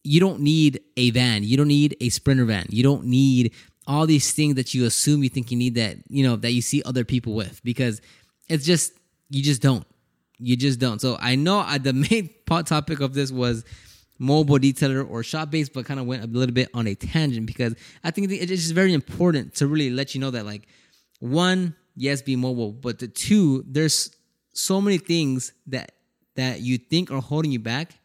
you 0.03 0.19
don't 0.19 0.41
need 0.41 0.81
a 0.97 1.11
van, 1.11 1.43
you 1.43 1.55
don't 1.55 1.67
need 1.67 1.95
a 2.01 2.09
sprinter 2.09 2.45
van, 2.45 2.65
you 2.69 2.83
don't 2.83 3.05
need 3.05 3.53
all 3.87 4.05
these 4.05 4.31
things 4.31 4.55
that 4.55 4.73
you 4.73 4.85
assume 4.85 5.23
you 5.23 5.29
think 5.29 5.51
you 5.51 5.57
need 5.57 5.75
that 5.75 5.97
you 6.07 6.23
know 6.23 6.35
that 6.35 6.51
you 6.51 6.61
see 6.61 6.81
other 6.83 7.03
people 7.03 7.33
with 7.33 7.63
because 7.63 8.01
it's 8.49 8.65
just 8.65 8.93
you 9.29 9.43
just 9.43 9.61
don't 9.61 9.85
you 10.43 10.57
just 10.57 10.79
don't. 10.79 10.99
So 10.99 11.17
I 11.19 11.35
know 11.35 11.59
uh, 11.59 11.77
the 11.77 11.93
main 12.09 12.29
part 12.45 12.67
topic 12.67 12.99
of 12.99 13.13
this 13.13 13.31
was 13.31 13.63
mobile 14.19 14.59
detailer 14.59 15.09
or 15.09 15.23
shop 15.23 15.51
based, 15.51 15.73
but 15.73 15.85
kind 15.85 15.99
of 15.99 16.05
went 16.05 16.23
a 16.23 16.27
little 16.27 16.53
bit 16.53 16.69
on 16.73 16.87
a 16.87 16.95
tangent 16.95 17.45
because 17.45 17.75
I 18.03 18.11
think 18.11 18.31
it's 18.31 18.47
just 18.47 18.73
very 18.73 18.93
important 18.93 19.55
to 19.55 19.67
really 19.67 19.89
let 19.89 20.13
you 20.13 20.21
know 20.21 20.31
that 20.31 20.45
like 20.45 20.67
one, 21.19 21.75
yes, 21.95 22.21
be 22.21 22.35
mobile, 22.35 22.71
but 22.71 22.99
the 22.99 23.07
two, 23.07 23.63
there's 23.67 24.15
so 24.53 24.81
many 24.81 24.97
things 24.97 25.53
that 25.67 25.93
that 26.35 26.61
you 26.61 26.77
think 26.77 27.11
are 27.11 27.21
holding 27.21 27.51
you 27.51 27.59
back 27.59 27.99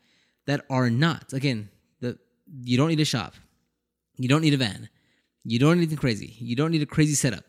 that 0.46 0.64
are 0.70 0.90
not. 0.90 1.32
Again, 1.32 1.70
the 2.00 2.18
you 2.62 2.76
don't 2.76 2.88
need 2.88 3.00
a 3.00 3.04
shop, 3.04 3.34
you 4.16 4.28
don't 4.28 4.42
need 4.42 4.54
a 4.54 4.58
van, 4.58 4.88
you 5.50 5.58
don't 5.58 5.76
need 5.76 5.82
anything 5.82 5.98
crazy, 5.98 6.36
you 6.38 6.56
don't 6.56 6.70
need 6.70 6.82
a 6.82 6.86
crazy 6.86 7.14
setup, 7.14 7.44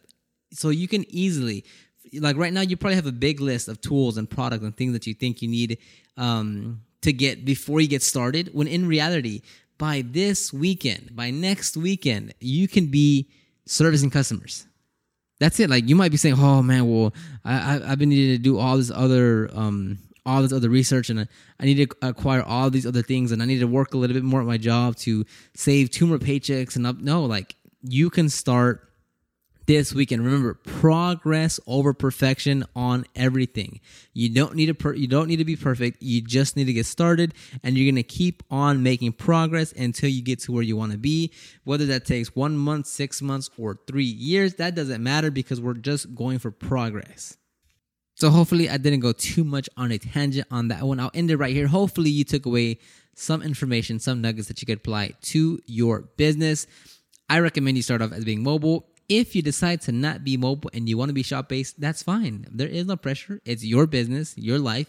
so 0.52 0.70
you 0.70 0.88
can 0.88 1.06
easily. 1.10 1.66
Like 2.14 2.38
right 2.38 2.52
now, 2.54 2.62
you 2.62 2.76
probably 2.76 2.96
have 2.96 3.06
a 3.06 3.12
big 3.12 3.40
list 3.40 3.68
of 3.68 3.82
tools 3.82 4.18
and 4.18 4.28
products 4.28 4.64
and 4.64 4.76
things 4.76 4.94
that 4.94 5.06
you 5.06 5.14
think 5.14 5.44
you 5.44 5.48
need 5.48 5.78
um, 6.18 6.82
to 7.02 7.14
get 7.14 7.46
before 7.46 7.82
you 7.82 7.88
get 7.88 8.04
started 8.04 8.50
when 8.54 8.68
in 8.68 8.88
reality 8.88 9.42
by 9.78 10.04
this 10.06 10.52
weekend 10.52 11.16
by 11.16 11.32
next 11.32 11.78
weekend 11.78 12.34
you 12.40 12.68
can 12.68 12.88
be 12.88 13.28
servicing 13.66 14.10
customers. 14.10 14.66
That's 15.40 15.60
it. 15.60 15.70
Like 15.70 15.88
you 15.88 15.96
might 15.96 16.12
be 16.12 16.18
saying 16.18 16.36
oh 16.38 16.62
man 16.62 16.90
well 16.90 17.14
I, 17.46 17.78
I, 17.78 17.88
have 17.88 18.00
been 18.00 18.10
needing 18.10 18.36
to 18.36 18.44
do 18.44 18.60
all 18.60 18.78
this 18.78 18.92
other 18.92 19.50
um 19.54 20.00
all 20.26 20.42
this 20.42 20.54
other 20.54 20.70
research 20.70 21.10
and 21.10 21.28
I 21.60 21.66
need 21.66 21.90
to 21.90 21.96
acquire 22.02 22.44
all 22.44 22.70
these 22.70 22.86
other 22.86 23.02
things 23.02 23.32
and 23.32 23.42
I 23.42 23.46
need 23.46 23.60
to 23.60 23.68
work 23.68 23.94
a 23.94 23.98
little 23.98 24.14
bit 24.14 24.24
more 24.24 24.42
at 24.42 24.48
my 24.48 24.58
job 24.58 24.98
to 24.98 25.26
save 25.56 25.90
two 25.90 26.06
more 26.06 26.20
paychecks 26.20 26.76
and 26.76 26.86
up. 26.86 26.98
No 26.98 27.24
like 27.24 27.56
you 27.82 28.10
can 28.10 28.30
start 28.30 28.90
this 29.70 29.94
weekend. 29.94 30.26
Remember, 30.26 30.56
progress 30.56 31.60
over 31.68 31.94
perfection 31.94 32.64
on 32.76 33.06
everything. 33.16 33.80
You 34.14 34.30
don't 34.30 34.56
need 34.56 34.66
to 34.66 34.74
per- 34.74 34.96
you 34.96 35.06
don't 35.08 35.28
need 35.28 35.38
to 35.38 35.46
be 35.46 35.56
perfect. 35.56 36.02
You 36.02 36.22
just 36.22 36.58
need 36.58 36.66
to 36.66 36.74
get 36.74 36.88
started 36.88 37.36
and 37.64 37.78
you're 37.78 37.86
going 37.86 38.04
to 38.04 38.04
keep 38.04 38.42
on 38.50 38.82
making 38.82 39.12
progress 39.14 39.72
until 39.74 40.10
you 40.10 40.24
get 40.24 40.40
to 40.40 40.52
where 40.52 40.64
you 40.64 40.76
want 40.76 40.94
to 40.94 40.98
be. 40.98 41.32
Whether 41.66 41.86
that 41.86 42.06
takes 42.06 42.36
1 42.36 42.58
month, 42.58 42.88
6 42.88 43.22
months 43.22 43.52
or 43.60 43.80
3 43.86 44.04
years, 44.04 44.56
that 44.56 44.74
doesn't 44.74 45.04
matter 45.04 45.30
because 45.30 45.62
we're 45.62 45.76
just 45.76 46.16
going 46.16 46.40
for 46.40 46.50
progress. 46.50 47.38
So 48.16 48.32
hopefully 48.32 48.72
I 48.72 48.78
didn't 48.78 49.02
go 49.02 49.12
too 49.12 49.44
much 49.44 49.70
on 49.78 49.92
a 49.92 50.00
tangent 50.00 50.48
on 50.50 50.70
that 50.70 50.82
one. 50.82 51.00
I'll 51.00 51.12
end 51.14 51.30
it 51.30 51.38
right 51.38 51.54
here. 51.54 51.68
Hopefully 51.68 52.10
you 52.10 52.24
took 52.24 52.48
away 52.48 52.80
some 53.14 53.44
information, 53.44 54.00
some 54.00 54.20
nuggets 54.20 54.48
that 54.48 54.62
you 54.62 54.66
could 54.66 54.80
apply 54.80 55.14
to 55.22 55.60
your 55.68 56.10
business. 56.18 56.66
I 57.30 57.40
recommend 57.40 57.78
you 57.78 57.84
start 57.84 58.02
off 58.02 58.12
as 58.12 58.26
being 58.26 58.44
mobile 58.44 58.88
if 59.10 59.36
you 59.36 59.42
decide 59.42 59.82
to 59.82 59.92
not 59.92 60.24
be 60.24 60.38
mobile 60.38 60.70
and 60.74 60.88
you 60.88 60.98
want 60.98 61.10
to 61.10 61.14
be 61.14 61.24
shop 61.24 61.50
based, 61.50 61.82
that's 61.82 62.04
fine. 62.04 62.46
There 62.52 62.68
is 62.68 62.86
no 62.86 62.96
pressure. 62.96 63.42
It's 63.44 63.66
your 63.66 63.88
business, 63.88 64.38
your 64.38 64.60
life. 64.60 64.88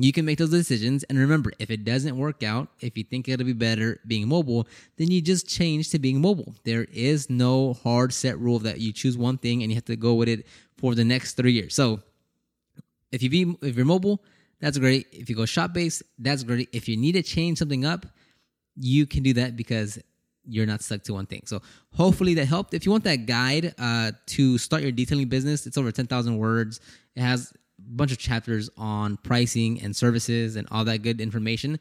You 0.00 0.12
can 0.12 0.24
make 0.24 0.38
those 0.38 0.50
decisions. 0.50 1.02
And 1.04 1.18
remember, 1.18 1.50
if 1.58 1.68
it 1.68 1.84
doesn't 1.84 2.16
work 2.16 2.44
out, 2.44 2.68
if 2.80 2.96
you 2.96 3.02
think 3.02 3.28
it'll 3.28 3.44
be 3.44 3.52
better 3.52 3.98
being 4.06 4.28
mobile, 4.28 4.68
then 4.96 5.10
you 5.10 5.20
just 5.20 5.48
change 5.48 5.90
to 5.90 5.98
being 5.98 6.20
mobile. 6.20 6.54
There 6.62 6.86
is 6.92 7.28
no 7.28 7.74
hard 7.74 8.12
set 8.12 8.38
rule 8.38 8.60
that 8.60 8.78
you 8.78 8.92
choose 8.92 9.18
one 9.18 9.38
thing 9.38 9.64
and 9.64 9.72
you 9.72 9.74
have 9.74 9.86
to 9.86 9.96
go 9.96 10.14
with 10.14 10.28
it 10.28 10.46
for 10.76 10.94
the 10.94 11.04
next 11.04 11.34
three 11.34 11.52
years. 11.52 11.74
So 11.74 12.00
if 13.10 13.24
you 13.24 13.30
be 13.30 13.56
if 13.60 13.74
you're 13.76 13.84
mobile, 13.84 14.22
that's 14.60 14.78
great. 14.78 15.08
If 15.10 15.28
you 15.28 15.34
go 15.34 15.46
shop 15.46 15.72
based, 15.72 16.04
that's 16.16 16.44
great. 16.44 16.68
If 16.72 16.88
you 16.88 16.96
need 16.96 17.12
to 17.12 17.22
change 17.22 17.58
something 17.58 17.84
up, 17.84 18.06
you 18.76 19.04
can 19.04 19.24
do 19.24 19.32
that 19.32 19.56
because 19.56 19.98
you're 20.48 20.66
not 20.66 20.82
stuck 20.82 21.02
to 21.04 21.14
one 21.14 21.26
thing. 21.26 21.42
So 21.44 21.60
hopefully 21.92 22.34
that 22.34 22.46
helped. 22.46 22.74
If 22.74 22.86
you 22.86 22.92
want 22.92 23.04
that 23.04 23.26
guide 23.26 23.74
uh, 23.78 24.12
to 24.26 24.58
start 24.58 24.82
your 24.82 24.92
detailing 24.92 25.28
business, 25.28 25.66
it's 25.66 25.76
over 25.76 25.92
10,000 25.92 26.38
words. 26.38 26.80
It 27.14 27.20
has 27.20 27.52
a 27.52 27.56
bunch 27.78 28.12
of 28.12 28.18
chapters 28.18 28.70
on 28.76 29.18
pricing 29.18 29.80
and 29.82 29.94
services 29.94 30.56
and 30.56 30.66
all 30.70 30.84
that 30.84 31.02
good 31.02 31.20
information. 31.20 31.78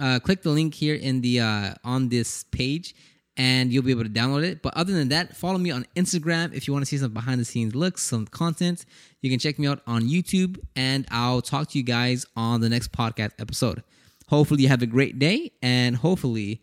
Uh, 0.00 0.18
click 0.20 0.42
the 0.42 0.50
link 0.50 0.74
here 0.74 0.94
in 0.94 1.20
the 1.20 1.40
uh, 1.40 1.74
on 1.84 2.08
this 2.08 2.44
page 2.44 2.94
and 3.36 3.72
you'll 3.72 3.82
be 3.82 3.90
able 3.90 4.04
to 4.04 4.10
download 4.10 4.44
it. 4.44 4.62
But 4.62 4.76
other 4.76 4.92
than 4.92 5.08
that, 5.08 5.36
follow 5.36 5.58
me 5.58 5.70
on 5.70 5.86
Instagram 5.96 6.54
if 6.54 6.66
you 6.66 6.72
want 6.72 6.84
to 6.84 6.86
see 6.86 6.98
some 6.98 7.12
behind 7.12 7.40
the 7.40 7.44
scenes 7.44 7.74
looks, 7.74 8.02
some 8.02 8.26
content. 8.26 8.84
You 9.22 9.30
can 9.30 9.38
check 9.38 9.58
me 9.58 9.66
out 9.66 9.80
on 9.86 10.02
YouTube 10.02 10.58
and 10.76 11.06
I'll 11.10 11.42
talk 11.42 11.70
to 11.70 11.78
you 11.78 11.84
guys 11.84 12.26
on 12.36 12.60
the 12.60 12.68
next 12.68 12.92
podcast 12.92 13.32
episode. 13.38 13.82
Hopefully 14.28 14.62
you 14.62 14.68
have 14.68 14.82
a 14.82 14.86
great 14.86 15.18
day 15.18 15.52
and 15.62 15.96
hopefully 15.96 16.62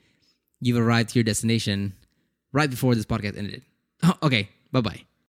you've 0.59 0.77
arrived 0.77 1.09
to 1.09 1.19
your 1.19 1.23
destination 1.23 1.93
right 2.51 2.69
before 2.69 2.95
this 2.95 3.05
podcast 3.05 3.37
ended. 3.37 3.63
okay, 4.23 4.49
bye 4.71 4.81
bye. 4.81 5.01